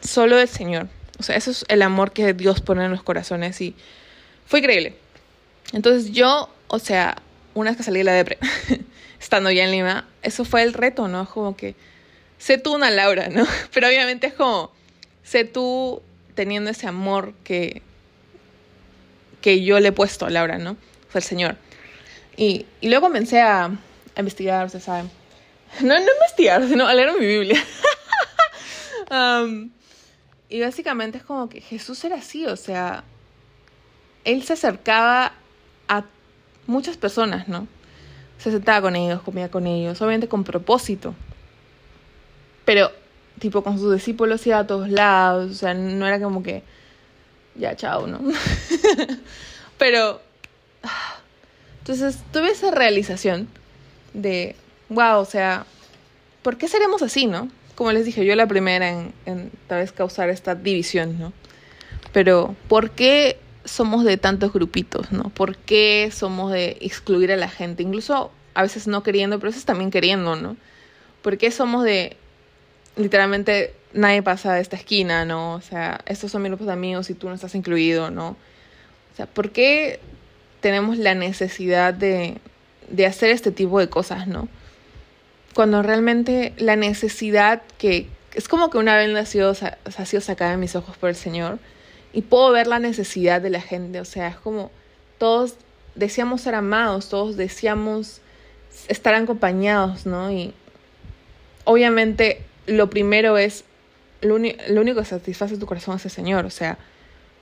[0.00, 0.88] solo del Señor.
[1.18, 3.74] O sea, eso es el amor que Dios pone en los corazones y
[4.46, 4.96] fue increíble.
[5.72, 7.16] Entonces yo, o sea,
[7.54, 8.38] una vez que salí de la depre,
[9.20, 11.28] estando ya en Lima, eso fue el reto, ¿no?
[11.28, 11.74] Como que,
[12.38, 13.46] sé tú una Laura, ¿no?
[13.72, 14.72] Pero obviamente es como,
[15.22, 16.02] sé tú
[16.34, 17.82] teniendo ese amor que,
[19.40, 20.76] que yo le he puesto a Laura, ¿no?
[21.08, 21.56] Fue el Señor.
[22.36, 25.10] Y, luego comencé a, a investigar, ustedes saben.
[25.80, 27.60] No, no investigar, sino a leer mi Biblia.
[29.10, 29.70] um,
[30.48, 33.02] y básicamente es como que Jesús era así, o sea,
[34.24, 35.32] él se acercaba
[35.88, 36.04] a
[36.66, 37.66] muchas personas, ¿no?
[38.38, 41.14] Se sentaba con ellos, comía con ellos, obviamente con propósito.
[42.64, 42.90] Pero,
[43.38, 46.62] tipo, con sus discípulos iba a todos lados, o sea, no era como que,
[47.54, 48.20] ya, chao, ¿no?
[49.78, 50.20] Pero,
[51.84, 53.46] entonces tuve esa realización
[54.14, 54.56] de,
[54.88, 55.66] wow, o sea,
[56.40, 57.50] ¿por qué seremos así, no?
[57.74, 61.34] Como les dije, yo la primera en, tal vez causar esta división, ¿no?
[62.14, 65.24] Pero, ¿por qué somos de tantos grupitos, ¿no?
[65.24, 67.82] ¿Por qué somos de excluir a la gente?
[67.82, 70.56] Incluso a veces no queriendo, pero a veces también queriendo, ¿no?
[71.20, 72.16] ¿Por qué somos de
[72.96, 75.52] literalmente nadie pasa de esta esquina, ¿no?
[75.52, 78.28] O sea, estos son mis grupos de amigos y tú no estás incluido, ¿no?
[78.28, 80.00] O sea, ¿por qué
[80.64, 82.38] tenemos la necesidad de,
[82.88, 84.48] de hacer este tipo de cosas, ¿no?
[85.52, 90.52] Cuando realmente la necesidad que es como que una venda ha sido, ha sido sacada
[90.52, 91.58] de mis ojos por el Señor
[92.14, 94.70] y puedo ver la necesidad de la gente, o sea, es como
[95.18, 95.56] todos
[95.96, 98.22] deseamos ser amados, todos deseamos
[98.88, 100.32] estar acompañados, ¿no?
[100.32, 100.54] Y
[101.64, 103.64] obviamente lo primero es,
[104.22, 106.78] lo, lo único que satisface tu corazón es el Señor, o sea,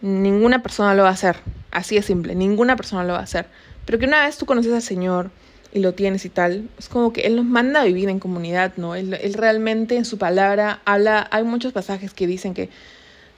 [0.02, 1.36] ninguna persona lo va a hacer,
[1.70, 3.46] así de simple, ninguna persona lo va a hacer,
[3.86, 5.30] pero que una vez tú conoces al Señor
[5.72, 8.72] y lo tienes y tal, es como que Él nos manda a vivir en comunidad,
[8.76, 8.94] ¿no?
[8.94, 12.68] Él, realmente en su palabra habla, hay muchos pasajes que dicen que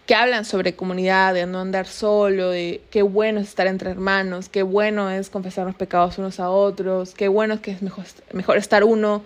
[0.07, 4.50] que hablan sobre comunidad, de no andar solo, de qué bueno es estar entre hermanos,
[4.50, 8.05] qué bueno es confesar los pecados unos a otros, qué bueno es que es mejor,
[8.35, 9.22] mejor estar uno,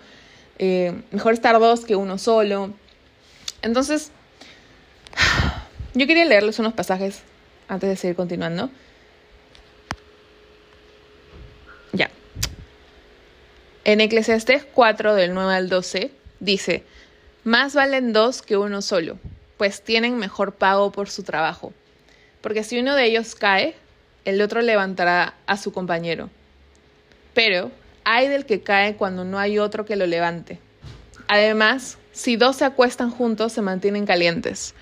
[0.60, 2.70] eh, mejor estar dos que uno solo.
[3.60, 4.12] Entonces,
[5.94, 7.22] yo quería leerles unos pasajes
[7.68, 8.70] antes de seguir continuando.
[11.92, 12.10] Ya.
[13.84, 16.84] En Eclesiastés 4, del 9 al 12, dice,
[17.44, 19.18] más valen dos que uno solo
[19.58, 21.74] pues tienen mejor pago por su trabajo.
[22.40, 23.74] Porque si uno de ellos cae,
[24.24, 26.30] el otro levantará a su compañero.
[27.34, 27.70] Pero
[28.04, 30.60] hay del que cae cuando no hay otro que lo levante.
[31.26, 34.74] Además, si dos se acuestan juntos, se mantienen calientes.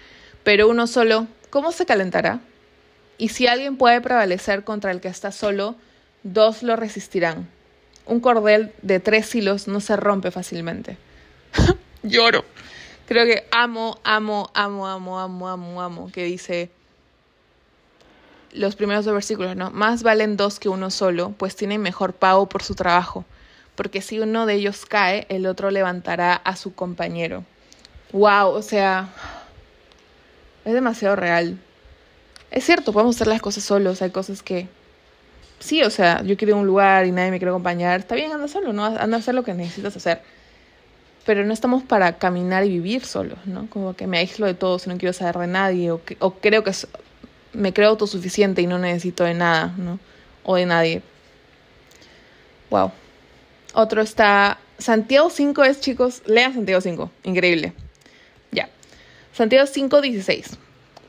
[0.45, 2.41] Pero uno solo, ¿cómo se calentará?
[3.19, 5.77] Y si alguien puede prevalecer contra el que está solo,
[6.23, 7.49] dos lo resistirán.
[8.05, 10.97] Un cordel de tres hilos no se rompe fácilmente.
[12.03, 12.45] Lloro
[13.07, 16.71] creo que amo, amo, amo, amo, amo, amo, amo, que dice
[18.53, 19.71] los primeros dos versículos, ¿no?
[19.71, 23.25] Más valen dos que uno solo, pues tienen mejor pago por su trabajo,
[23.75, 27.45] porque si uno de ellos cae, el otro levantará a su compañero.
[28.13, 29.09] Wow, o sea,
[30.65, 31.59] es demasiado real.
[32.51, 34.69] Es cierto, podemos hacer las cosas solos, hay cosas que
[35.59, 38.49] sí, o sea, yo quiero un lugar y nadie me quiere acompañar, está bien, anda
[38.49, 38.85] solo, ¿no?
[38.85, 40.23] Anda a hacer lo que necesitas hacer
[41.27, 43.69] pero no estamos para caminar y vivir solos, ¿no?
[43.69, 46.63] Como que me aíslo de todo si no quiero saber de nadie o, o creo
[46.63, 46.73] que
[47.53, 49.99] me creo autosuficiente y no necesito de nada, ¿no?
[50.45, 51.03] O de nadie.
[52.71, 52.93] Wow.
[53.75, 57.73] Otro está Santiago 5 es, chicos, lean Santiago 5, increíble.
[58.53, 58.69] Ya.
[59.33, 60.57] Santiago 5, 16.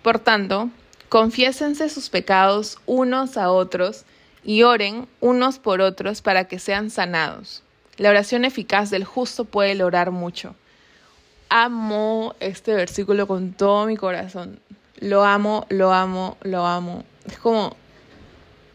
[0.02, 0.72] Por tanto,
[1.10, 4.06] confiésense sus pecados unos a otros
[4.44, 7.64] y oren unos por otros para que sean sanados.
[7.98, 10.56] La oración eficaz del justo puede lograr mucho.
[11.50, 14.60] Amo este versículo con todo mi corazón.
[15.00, 17.04] Lo amo, lo amo, lo amo.
[17.26, 17.76] Es como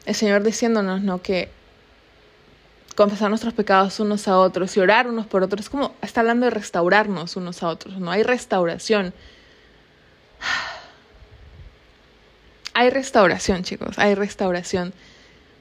[0.07, 1.23] el Señor diciéndonos, ¿no?
[1.23, 1.51] Que
[2.97, 5.63] confesar nuestros pecados unos a otros y orar unos por otros.
[5.67, 8.11] Es como está hablando de restaurarnos unos a otros, ¿no?
[8.11, 9.15] Hay restauración.
[12.83, 14.93] Hay restauración, chicos, hay restauración.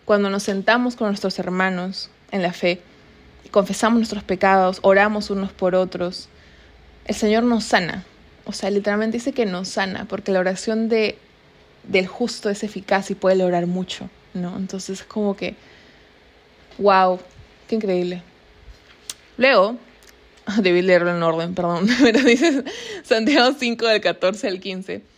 [0.05, 2.81] Cuando nos sentamos con nuestros hermanos en la fe,
[3.51, 6.29] confesamos nuestros pecados, oramos unos por otros,
[7.05, 8.05] el Señor nos sana.
[8.45, 11.15] O sea, literalmente dice que nos sana, porque la oración de,
[11.84, 14.57] del justo es eficaz y puede lograr mucho, ¿no?
[14.57, 15.53] Entonces es como que,
[16.79, 17.19] wow,
[17.67, 18.23] qué increíble.
[19.38, 19.77] Luego,
[20.57, 22.63] debí leerlo en orden, perdón, pero dice
[23.03, 25.12] Santiago 5 del 14 al 15.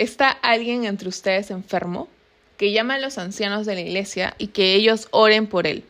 [0.00, 2.08] ¿Está alguien entre ustedes enfermo?
[2.56, 5.84] Que llame a los ancianos de la iglesia y que ellos oren por él,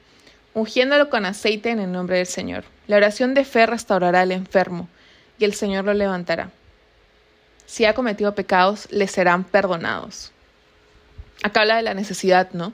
[0.53, 2.65] ungiéndolo con aceite en el nombre del Señor.
[2.89, 4.89] La oración de fe restaurará al enfermo
[5.39, 6.51] y el Señor lo levantará.
[7.67, 10.33] Si ha cometido pecados, le serán perdonados.
[11.45, 12.73] Acá habla de la necesidad, ¿no?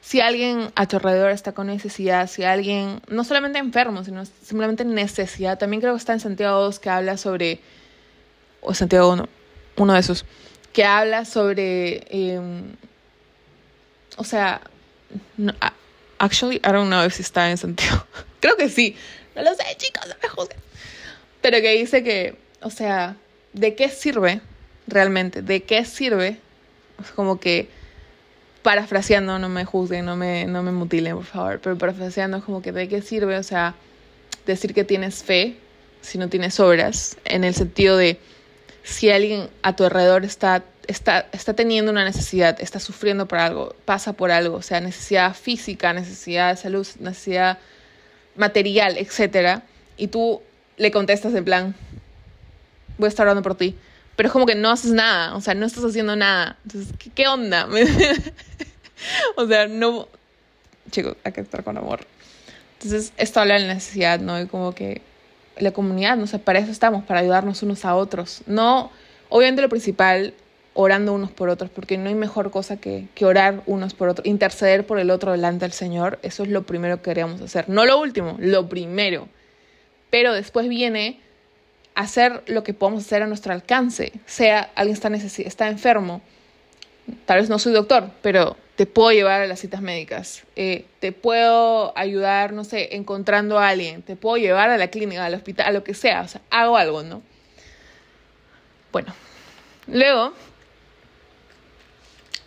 [0.00, 4.84] Si alguien a tu alrededor está con necesidad, si alguien, no solamente enfermo, sino simplemente
[4.84, 7.60] necesidad, también creo que está en Santiago 2 que habla sobre,
[8.62, 9.28] o Santiago 1,
[9.76, 10.26] uno de esos,
[10.72, 12.74] que habla sobre, em,
[14.16, 14.60] o sea,
[16.18, 18.04] actually, I don't know si está en Santiago.
[18.40, 18.96] creo que sí,
[19.34, 20.58] no lo sé, chicos, no me juzguen.
[21.40, 23.16] Pero que dice que, o sea,
[23.52, 24.40] ¿de qué sirve
[24.86, 25.42] realmente?
[25.42, 26.38] ¿De qué sirve?
[27.16, 27.68] como que
[28.62, 32.62] parafraseando, no me juzguen, no me, no me mutilen, por favor, pero parafraseando es como
[32.62, 33.74] que de qué sirve, o sea,
[34.46, 35.56] decir que tienes fe
[36.00, 38.18] si no tienes obras, en el sentido de
[38.82, 43.74] si alguien a tu alrededor está, está, está teniendo una necesidad, está sufriendo por algo,
[43.84, 47.58] pasa por algo, o sea, necesidad física, necesidad de salud, necesidad
[48.36, 49.62] material, etcétera,
[49.96, 50.42] y tú
[50.76, 51.74] le contestas en plan,
[52.98, 53.76] voy a estar orando por ti,
[54.16, 56.58] pero es como que no haces nada, o sea, no estás haciendo nada.
[56.64, 57.68] Entonces, ¿qué, onda?
[59.36, 60.08] o sea, no...
[60.90, 62.06] Chicos, hay que estar con amor.
[62.74, 64.40] Entonces, esto habla de la necesidad, ¿no?
[64.40, 65.00] Y como que
[65.58, 68.42] la comunidad, no para eso estamos, para ayudarnos unos a otros.
[68.46, 68.90] No,
[69.28, 70.34] obviamente lo principal,
[70.74, 74.26] orando unos por otros, porque no hay mejor cosa que, que orar unos por otros,
[74.26, 76.18] interceder por el otro delante del Señor.
[76.22, 77.68] Eso es lo primero que queríamos hacer.
[77.68, 79.28] No lo último, lo primero.
[80.10, 81.20] Pero después viene
[81.94, 84.12] hacer lo que podemos hacer a nuestro alcance.
[84.26, 86.22] Sea alguien está, está enfermo,
[87.26, 90.42] tal vez no soy doctor, pero te puedo llevar a las citas médicas.
[90.56, 94.02] Eh, te puedo ayudar, no sé, encontrando a alguien.
[94.02, 96.22] Te puedo llevar a la clínica, al hospital, a lo que sea.
[96.22, 97.22] O sea, hago algo, ¿no?
[98.90, 99.14] Bueno,
[99.86, 100.32] luego,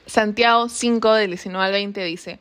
[0.08, 2.40] Santiago 5, del 19 al 20 dice,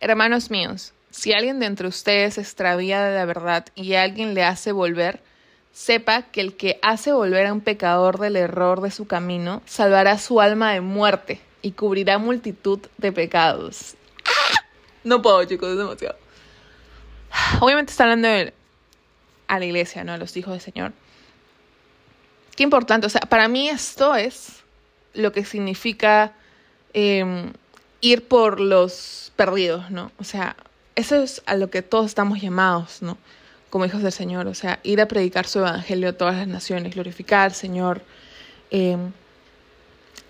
[0.00, 4.72] Hermanos míos, si alguien de entre ustedes extravía de la verdad y alguien le hace
[4.72, 5.20] volver,
[5.72, 10.18] sepa que el que hace volver a un pecador del error de su camino salvará
[10.18, 13.94] su alma de muerte y cubrirá multitud de pecados.
[15.04, 16.16] No puedo, chicos, es demasiado.
[17.60, 18.52] Obviamente está hablando
[19.46, 20.12] a la iglesia, ¿no?
[20.12, 20.92] A los hijos del Señor.
[22.56, 24.64] Qué importante, o sea, para mí esto es
[25.14, 26.32] lo que significa
[26.92, 27.52] em,
[28.00, 30.10] ir por los perdidos, ¿no?
[30.18, 30.56] O sea,
[30.94, 33.18] eso es a lo que todos estamos llamados, ¿no?
[33.70, 36.94] como hijos del Señor, o sea, ir a predicar su evangelio a todas las naciones,
[36.94, 38.00] glorificar al Señor,
[38.70, 39.12] em,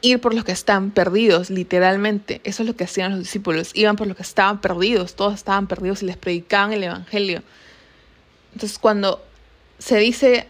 [0.01, 2.41] ir por los que están perdidos, literalmente.
[2.45, 5.67] Eso es lo que hacían los discípulos, iban por los que estaban perdidos, todos estaban
[5.67, 7.43] perdidos y les predicaban el evangelio.
[8.53, 9.25] Entonces, cuando
[9.79, 10.47] se dice,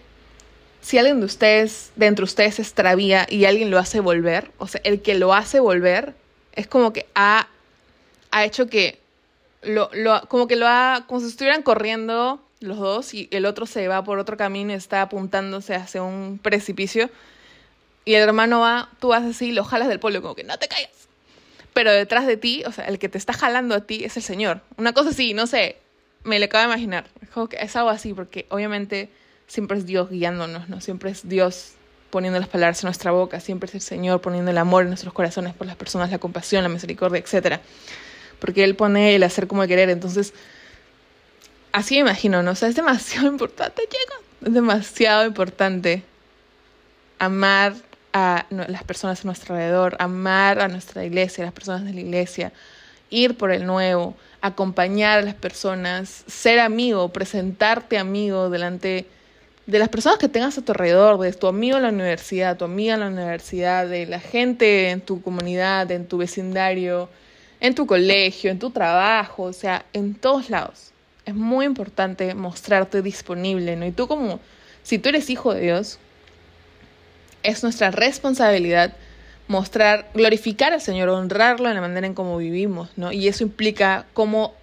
[0.80, 4.66] si alguien de ustedes, de entre ustedes se extravía y alguien lo hace volver, o
[4.66, 6.14] sea, el que lo hace volver
[6.52, 7.48] es como que ha,
[8.30, 9.00] ha hecho que
[9.62, 13.66] lo, lo, como que lo ha, como si estuvieran corriendo los dos y el otro
[13.66, 17.11] se va por otro camino y está apuntándose hacia un precipicio.
[18.06, 20.68] Y el hermano va, tú vas así, lo jalas del polio, como que no te
[20.68, 21.08] caigas.
[21.74, 24.22] Pero detrás de ti, o sea, el que te está jalando a ti es el
[24.22, 24.62] Señor.
[24.78, 25.76] Una cosa así, no sé,
[26.22, 27.10] me le acabo de imaginar.
[27.60, 29.10] Es algo así, porque obviamente
[29.48, 30.80] siempre es Dios guiándonos, ¿no?
[30.80, 31.72] Siempre es Dios
[32.10, 35.12] poniendo las palabras en nuestra boca, siempre es el Señor poniendo el amor en nuestros
[35.12, 37.60] corazones por las personas, la compasión, la misericordia, etc.
[38.38, 39.90] Porque Él pone el hacer como el querer.
[39.90, 40.32] Entonces,
[41.72, 42.52] así me imagino, ¿no?
[42.52, 44.20] O sea, es demasiado importante, chicos.
[44.46, 46.04] Es demasiado importante
[47.18, 47.74] amar
[48.16, 52.00] a las personas a nuestro alrededor, amar a nuestra iglesia, a las personas de la
[52.00, 52.50] iglesia,
[53.11, 59.05] ir por el nuevo, acompañar a las personas, ser amigo, presentarte amigo delante
[59.66, 62.64] de las personas que tengas a tu alrededor, de tu amigo en la universidad, tu
[62.64, 67.11] amiga en la universidad, de la gente en tu comunidad, en tu vecindario,
[67.61, 70.92] en tu colegio, en tu trabajo, o sea, en todos lados
[71.26, 73.85] es muy importante mostrarte disponible, ¿no?
[73.85, 74.38] Y tú como,
[74.85, 75.98] si tú eres hijo de Dios,
[77.46, 78.92] es nuestra responsabilidad
[79.49, 83.12] mostrar, glorificar al Señor, honrarlo en la manera en cómo vivimos, ¿no?
[83.12, 84.55] Y eso implica cómo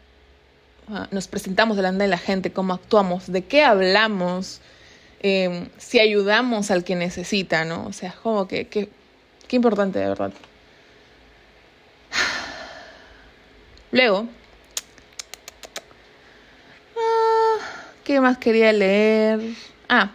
[0.89, 4.59] ah, nos presentamos delante de la gente, cómo actuamos, de qué hablamos,
[5.21, 7.85] em, si ayudamos al que necesita, ¿no?
[7.85, 8.89] O sea, como que, qué
[9.55, 10.33] importante de verdad.
[13.91, 14.27] Luego,
[18.03, 19.39] ¿Qué más quería leer?
[19.87, 20.11] Ah,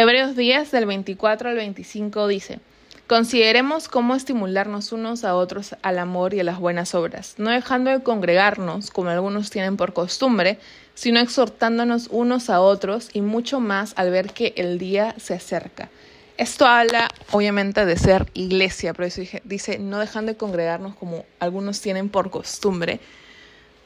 [0.00, 2.60] Hebreos 10 del 24 al 25 dice,
[3.08, 7.90] Consideremos cómo estimularnos unos a otros al amor y a las buenas obras, no dejando
[7.90, 10.60] de congregarnos como algunos tienen por costumbre,
[10.94, 15.88] sino exhortándonos unos a otros y mucho más al ver que el día se acerca.
[16.36, 21.80] Esto habla, obviamente, de ser iglesia, pero eso dice, no dejan de congregarnos como algunos
[21.80, 23.00] tienen por costumbre.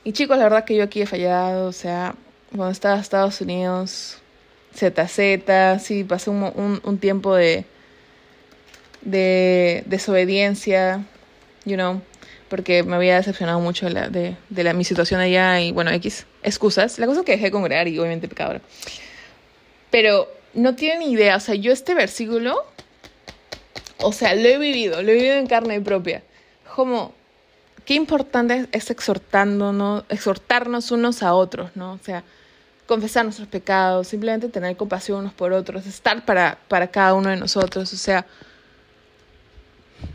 [0.05, 2.17] Y chicos, la verdad que yo aquí he fallado, o sea,
[2.55, 4.22] cuando estaba en Estados Unidos,
[4.75, 7.65] ZZ, sí, pasé un, un, tiempo de,
[9.03, 11.05] de desobediencia,
[11.65, 12.01] you know,
[12.49, 15.91] porque me había decepcionado mucho de, la, de, de la, mi situación allá y, bueno,
[15.91, 16.99] X excusas.
[16.99, 18.61] La cosa es que dejé de congregar y obviamente pecadora.
[19.91, 22.65] Pero no tienen idea, o sea, yo este versículo,
[23.99, 26.23] o sea, lo he vivido, lo he vivido en carne propia.
[26.75, 27.15] Como,
[27.85, 31.93] qué importante es exhortándonos, exhortarnos unos a otros, ¿no?
[31.93, 32.25] O sea,
[32.93, 37.37] confesar nuestros pecados, simplemente tener compasión unos por otros, estar para, para cada uno de
[37.37, 38.27] nosotros, o sea,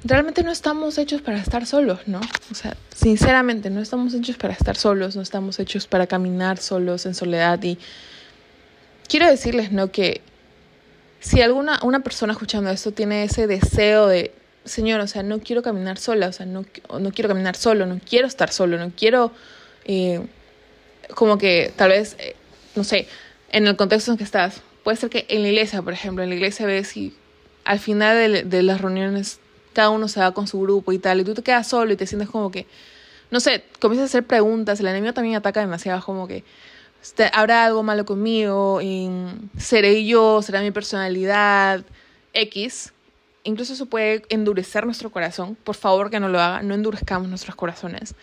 [0.03, 2.21] realmente no estamos hechos para estar solos, ¿no?
[2.51, 7.07] O sea, sinceramente, no estamos hechos para estar solos, no estamos hechos para caminar solos
[7.07, 7.80] en soledad y
[9.09, 9.91] quiero decirles, ¿no?
[9.91, 10.21] Que
[11.19, 15.63] si alguna una persona escuchando esto tiene ese deseo de, Señor, o sea, no quiero
[15.63, 16.63] caminar sola, o sea, no,
[16.99, 19.32] no quiero caminar solo, no quiero estar solo, no quiero,
[19.86, 20.21] eh,
[21.15, 22.36] como que tal vez, eh,
[22.78, 23.07] no sé,
[23.51, 26.30] en el contexto en que estás, puede ser que en la iglesia, por ejemplo, en
[26.30, 27.13] la iglesia ves y
[27.65, 29.39] al final de, las reuniones
[29.73, 31.97] cada uno se va con su grupo y tal, y tú te quedas solo y
[31.97, 32.65] te sientes como que,
[33.30, 36.43] no sé, comienzas a hacer preguntas, el enemigo también ataca demasiado, como que,
[37.01, 38.80] este, habrá algo malo conmigo,
[39.57, 41.84] seré yo, será mi personalidad,
[42.34, 42.93] X.
[43.43, 45.55] Incluso eso puede endurecer nuestro corazón.
[45.63, 48.15] Por favor que no lo haga, no endurezcamos nuestros corazones.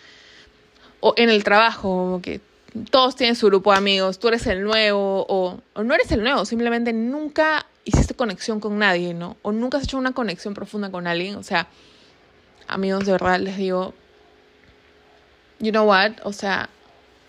[0.99, 2.41] O en el trabajo, como que
[2.89, 6.23] todos tienen su grupo de amigos, tú eres el nuevo o, o, no eres el
[6.23, 9.37] nuevo, simplemente nunca hiciste conexión con nadie, ¿no?
[9.41, 11.35] O nunca has hecho una conexión profunda con alguien.
[11.35, 11.67] O sea,
[12.67, 13.93] amigos, de verdad les digo,
[15.59, 16.69] you know what, o sea,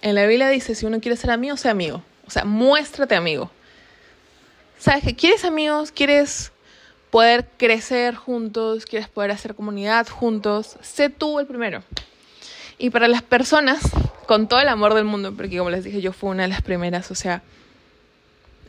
[0.02, 2.02] en la Biblia dice, si uno quiere ser amigo, sea amigo.
[2.26, 3.50] O sea, muéstrate amigo.
[4.78, 5.90] ¿Sabes que quieres amigos?
[5.90, 6.52] ¿Quieres
[7.10, 8.84] poder crecer juntos?
[8.84, 10.76] ¿Quieres poder hacer comunidad juntos?
[10.82, 11.82] Sé tú el primero.
[12.78, 13.80] Y para las personas,
[14.26, 16.62] con todo el amor del mundo, porque como les dije, yo fui una de las
[16.62, 17.42] primeras, o sea,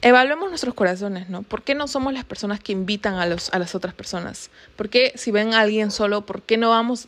[0.01, 1.43] evaluemos nuestros corazones, ¿no?
[1.43, 4.49] ¿Por qué no somos las personas que invitan a, los, a las otras personas?
[4.75, 7.07] ¿Por qué si ven a alguien solo, por qué no vamos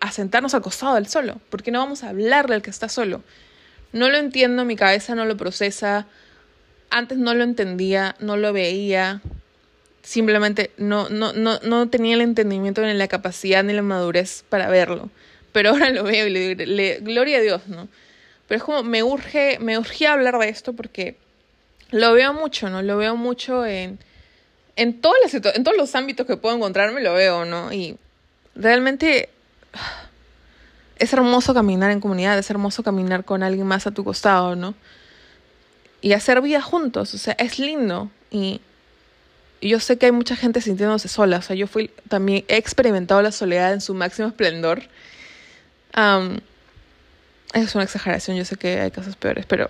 [0.00, 1.40] a sentarnos al solo?
[1.50, 3.22] ¿Por qué no vamos a hablarle al que está solo?
[3.92, 6.06] No lo entiendo, mi cabeza no lo procesa.
[6.90, 9.20] Antes no lo entendía, no lo veía.
[10.02, 14.68] Simplemente no, no, no, no tenía el entendimiento ni la capacidad ni la madurez para
[14.68, 15.10] verlo.
[15.52, 17.88] Pero ahora lo veo y le digo, gloria a Dios, ¿no?
[18.46, 21.16] Pero es como, me urge, me urgía hablar de esto porque
[21.90, 22.82] lo veo mucho, ¿no?
[22.82, 23.98] Lo veo mucho en,
[24.76, 27.72] en, todas las, en todos los ámbitos que puedo encontrarme, lo veo, ¿no?
[27.72, 27.96] Y
[28.54, 29.28] realmente
[30.98, 34.74] es hermoso caminar en comunidad, es hermoso caminar con alguien más a tu costado, ¿no?
[36.02, 38.10] Y hacer vida juntos, o sea, es lindo.
[38.30, 38.60] Y,
[39.62, 43.20] yo sé que hay mucha gente sintiéndose sola, o sea, yo fui, también he experimentado
[43.20, 44.82] la soledad en su máximo esplendor.
[45.94, 49.68] Es una exageración, yo sé que hay casos peores, pero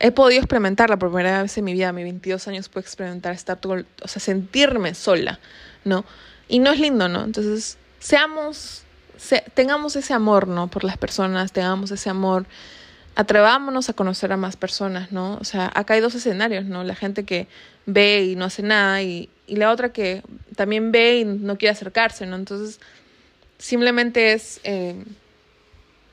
[0.00, 3.34] he podido experimentarla por primera vez en mi vida, a mis 22 años pude experimentar
[3.34, 5.40] estar todo, o sea, sentirme sola,
[5.84, 6.04] ¿no?
[6.48, 7.24] Y no es lindo, ¿no?
[7.24, 8.84] Entonces, seamos
[9.54, 10.68] tengamos ese amor, ¿no?
[10.68, 12.46] Por las personas, tengamos ese amor,
[13.16, 15.38] atrevámonos a conocer a más personas, ¿no?
[15.40, 16.84] O sea, acá hay dos escenarios, ¿no?
[16.84, 17.48] La gente que
[17.86, 20.22] ve y no hace nada y, y la otra que
[20.56, 22.36] también ve y no quiere acercarse, ¿no?
[22.36, 22.80] Entonces,
[23.58, 25.04] simplemente es, eh,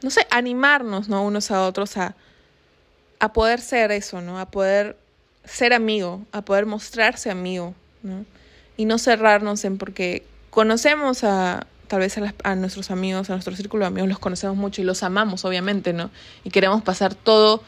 [0.06, 1.24] no sé, animarnos, ¿no?
[1.24, 2.16] Unos a otros a,
[3.20, 4.39] a poder ser eso, ¿no?
[4.39, 4.99] A poder
[5.45, 8.24] ser amigo, a poder mostrarse amigo, ¿no?
[8.78, 13.86] Y no cerrarnos en porque conocemos a, tal vez a, nuestros amigos, a nuestro círculo
[13.86, 16.12] de amigos los conocemos mucho y los amamos, obviamente, ¿no?
[16.43, 17.64] Y queremos pasar todo,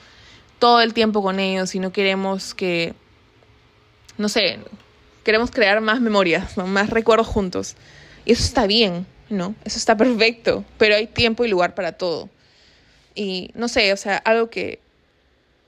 [0.59, 2.93] todo el tiempo con ellos y no queremos que,
[4.19, 4.59] no sé,
[5.23, 7.75] queremos crear más memorias, más recuerdos juntos.
[8.25, 9.55] Y eso está bien, ¿no?
[9.65, 12.29] Eso está perfecto, pero hay tiempo y lugar para todo.
[13.15, 14.79] Y no sé, o sea, algo que,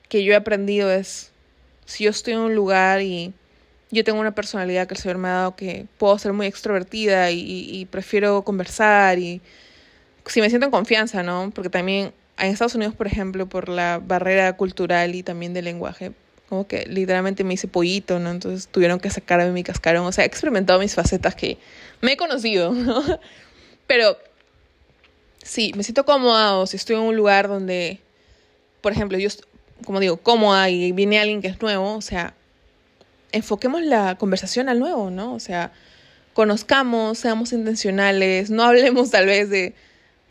[0.08, 1.32] que yo he aprendido es,
[1.84, 3.32] si yo estoy en un lugar y
[3.90, 7.30] yo tengo una personalidad que el Señor me ha dado que puedo ser muy extrovertida
[7.32, 9.40] y, prefiero conversar y
[10.26, 11.50] si me siento en confianza, ¿no?
[11.52, 16.12] Porque también en Estados Unidos, por ejemplo, por la barrera cultural y también del lenguaje,
[16.48, 18.30] como que literalmente me hice pollito, ¿no?
[18.30, 20.06] Entonces tuvieron que sacarme mi cascarón.
[20.06, 21.58] O sea, he experimentado mis facetas que
[22.00, 23.02] me he conocido, ¿no?
[23.90, 24.16] Pero
[25.42, 27.98] sí, me siento cómoda o si estoy en un lugar donde,
[28.82, 29.28] por ejemplo, yo,
[29.84, 32.34] como digo, cómoda y viene alguien que es nuevo, o sea,
[33.32, 35.34] enfoquemos la conversación al nuevo, ¿no?
[35.34, 35.72] O sea,
[36.34, 39.74] conozcamos, seamos intencionales, no hablemos tal vez de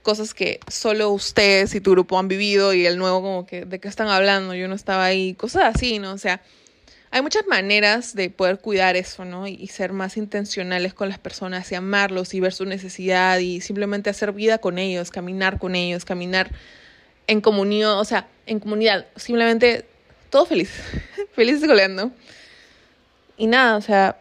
[0.04, 3.80] cosas que solo ustedes y tu grupo han vivido y el nuevo como que de
[3.82, 6.14] qué están hablando, yo no estaba ahí, cosas así, ¿no?
[6.14, 6.42] O sea,
[7.12, 9.48] hay muchas maneras de poder cuidar eso, ¿no?
[9.48, 14.10] Y, ser más intencionales con las personas y amarlos y ver su necesidad y simplemente
[14.10, 16.52] hacer vida con ellos, caminar con ellos, caminar
[17.26, 19.86] en comunión, o sea, en comunidad, simplemente
[20.30, 20.70] todo feliz,
[21.34, 22.12] feliz coleando.
[23.38, 24.18] Y nada, o sea,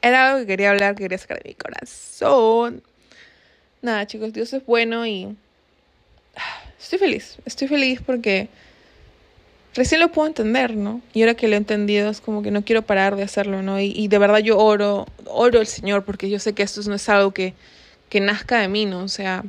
[0.00, 2.82] era algo que quería hablar, que quería sacar de mi corazón.
[3.82, 5.36] Nada, chicos, Dios es bueno y
[6.78, 8.48] estoy feliz, estoy feliz porque
[9.74, 11.00] recién lo puedo entender, ¿no?
[11.12, 13.80] Y ahora que lo he entendido es como que no quiero parar de hacerlo, ¿no?
[13.80, 17.08] Y, de verdad yo oro, oro al Señor porque yo sé que esto no es
[17.08, 17.54] algo que,
[18.08, 19.02] que nazca de mí, ¿no?
[19.04, 19.44] O sea,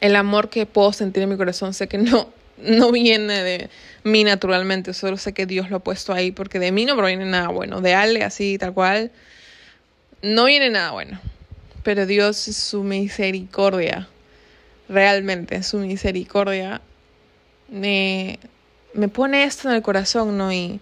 [0.00, 2.28] el amor que puedo sentir en mi corazón sé que no,
[2.58, 3.70] no viene de
[4.04, 7.24] mí naturalmente, solo sé que Dios lo ha puesto ahí porque de mí no proviene
[7.24, 9.10] nada bueno, de Ale así tal cual,
[10.22, 11.20] no viene nada bueno,
[11.82, 14.08] pero Dios es su misericordia,
[14.88, 16.80] realmente su misericordia
[17.68, 18.38] me,
[18.94, 20.52] me pone esto en el corazón, ¿no?
[20.52, 20.80] Y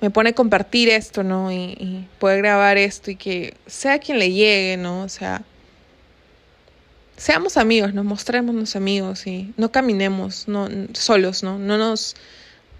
[0.00, 1.50] me pone compartir esto, ¿no?
[1.50, 5.02] Y, y poder grabar esto y que sea quien le llegue, ¿no?
[5.02, 5.42] O sea,
[7.16, 11.58] seamos amigos, nos mostrémonos amigos y no caminemos no, solos, ¿no?
[11.58, 12.14] No nos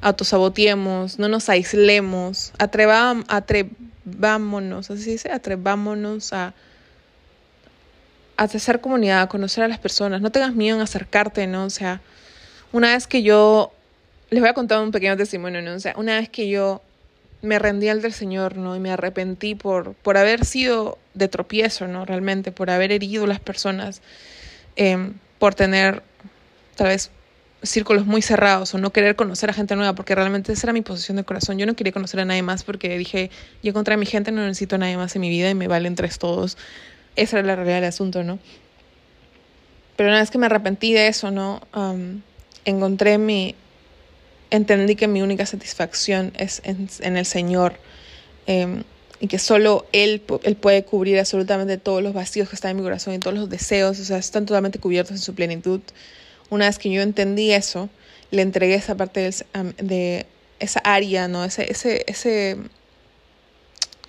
[0.02, 6.52] autosaboteemos, no nos aislemos, atrevámonos, así se dice, atrevámonos a,
[8.36, 11.64] a hacer comunidad, a conocer a las personas, no tengas miedo en acercarte, ¿no?
[11.64, 12.02] O sea,
[12.72, 13.72] una vez que yo,
[14.30, 15.78] les voy a contar un pequeño testimonio, ¿no?
[15.78, 16.82] Sea, una vez que yo
[17.42, 18.74] me rendí al del Señor, ¿no?
[18.76, 22.04] Y me arrepentí por, por haber sido de tropiezo, ¿no?
[22.04, 24.02] Realmente, por haber herido a las personas,
[24.74, 26.02] em, por tener
[26.76, 27.10] tal vez
[27.62, 30.82] círculos muy cerrados o no querer conocer a gente nueva, porque realmente esa era mi
[30.82, 31.58] posición de corazón.
[31.58, 33.30] Yo no quería conocer a nadie más porque dije,
[33.62, 35.94] yo encontré mi gente, no necesito a nadie más en mi vida y me valen
[35.94, 36.58] tres todos.
[37.16, 38.38] Esa era la realidad del asunto, ¿no?
[39.96, 41.60] Pero una vez que me arrepentí de eso, ¿no?
[42.66, 43.54] encontré mi,
[44.56, 47.74] entendí que mi única satisfacción es en, el Señor
[48.46, 48.82] em,
[49.20, 52.82] y que solo Él, Él puede cubrir absolutamente todos los vacíos que están en mi
[52.82, 55.80] corazón y todos los deseos, o sea, están totalmente cubiertos en su plenitud.
[56.50, 57.88] Una vez que yo entendí eso,
[58.30, 59.30] le entregué esa parte
[59.78, 60.26] de,
[60.58, 61.44] esa área, ¿no?
[61.44, 62.56] Ese, ese, ese,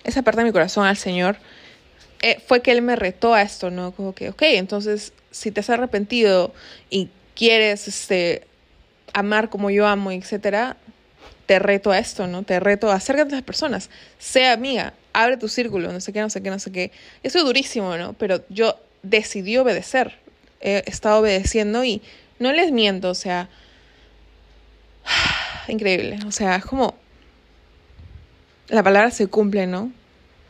[0.04, 1.36] esa parte de mi corazón al Señor,
[2.22, 3.92] eh, fue que Él me retó a esto, ¿no?
[3.92, 6.52] Como que, ok, entonces, si te has arrepentido
[6.90, 8.47] y quieres este,
[9.18, 10.76] amar como yo amo, etcétera,
[11.46, 12.42] te reto a esto, ¿no?
[12.42, 16.30] Te reto acércate a las personas, sea amiga, abre tu círculo, no sé qué, no
[16.30, 16.92] sé qué, no sé qué.
[17.22, 18.12] Eso es durísimo, ¿no?
[18.12, 20.18] Pero yo decidí obedecer.
[20.60, 22.02] He estado obedeciendo y
[22.38, 23.48] no les miento, o sea,
[25.68, 26.94] increíble, o sea, es como
[28.68, 29.90] la palabra se cumple, ¿no?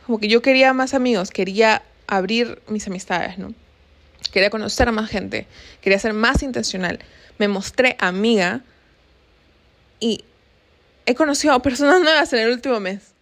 [0.05, 3.53] Como que yo quería más amigos, quería abrir mis amistades, ¿no?
[4.31, 5.47] Quería conocer a más gente,
[5.81, 6.99] quería ser más intencional
[7.39, 8.61] me mostré amiga
[9.99, 10.23] y
[11.07, 13.13] he conocido a personas nuevas en el último mes.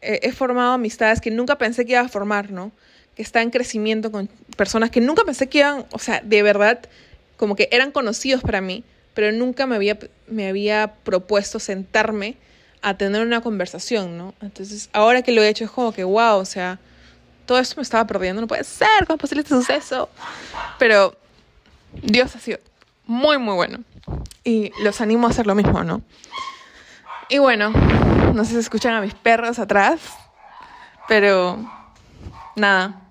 [0.00, 2.72] He, formado amistades que nunca pensé que iba a formar, ¿no?
[3.14, 6.80] Que está en crecimiento con personas que nunca pensé que iban, o sea, de verdad,
[7.36, 9.98] como que eran conocidos para mí, pero nunca me había,
[10.28, 12.36] me había propuesto sentarme
[12.82, 14.34] a tener una conversación, ¿no?
[14.40, 16.78] Entonces, ahora que lo he hecho es como que, wow, o sea,
[17.46, 20.08] todo esto me estaba perdiendo, no puede ser, ¿cómo es posible este suceso?
[20.78, 21.16] Pero
[22.02, 22.58] Dios ha sido
[23.06, 23.78] muy, muy bueno.
[24.44, 26.02] Y los animo a hacer lo mismo, ¿no?
[27.28, 30.00] Y bueno, no sé si escuchan a mis perros atrás,
[31.08, 31.58] pero
[32.54, 33.02] nada.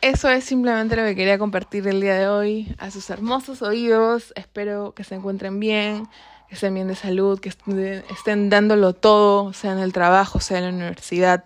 [0.00, 4.32] Eso es simplemente lo que quería compartir el día de hoy a sus hermosos oídos.
[4.34, 6.08] Espero que se encuentren bien,
[6.48, 10.64] que estén bien de salud, que estén dándolo todo, sea en el trabajo, sea en
[10.64, 11.44] la universidad,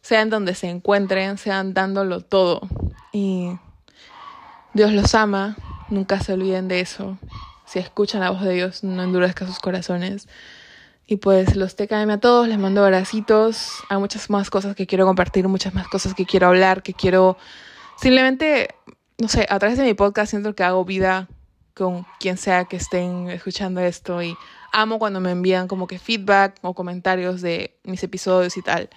[0.00, 2.60] sea en donde se encuentren, sean dándolo todo.
[3.12, 3.50] Y
[4.72, 5.56] Dios los ama,
[5.90, 7.18] Nunca se olviden de eso.
[7.66, 10.28] Si escuchan la voz de Dios, no endurezcan sus corazones.
[11.06, 13.72] Y pues los TKM a todos, les mando abracitos.
[13.88, 17.36] Hay muchas más cosas que quiero compartir, muchas más cosas que quiero hablar, que quiero
[17.96, 18.74] simplemente,
[19.18, 21.28] no sé, a través de mi podcast siento que hago vida
[21.74, 24.36] con quien sea que estén escuchando esto y
[24.72, 28.88] amo cuando me envían como que feedback o comentarios de mis episodios y tal.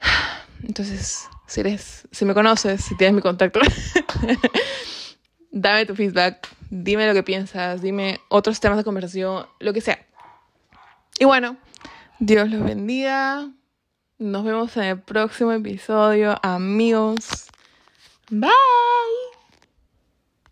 [0.62, 3.60] Entonces, si eres, si me conoces, si tienes mi contacto,
[5.52, 10.04] dame tu feedback, dime lo que piensas, dime otros temas de conversación, lo que sea.
[11.20, 11.56] Y bueno,
[12.18, 13.48] Dios los bendiga.
[14.18, 17.46] Nos vemos en el próximo episodio, amigos.
[18.30, 19.31] Bye.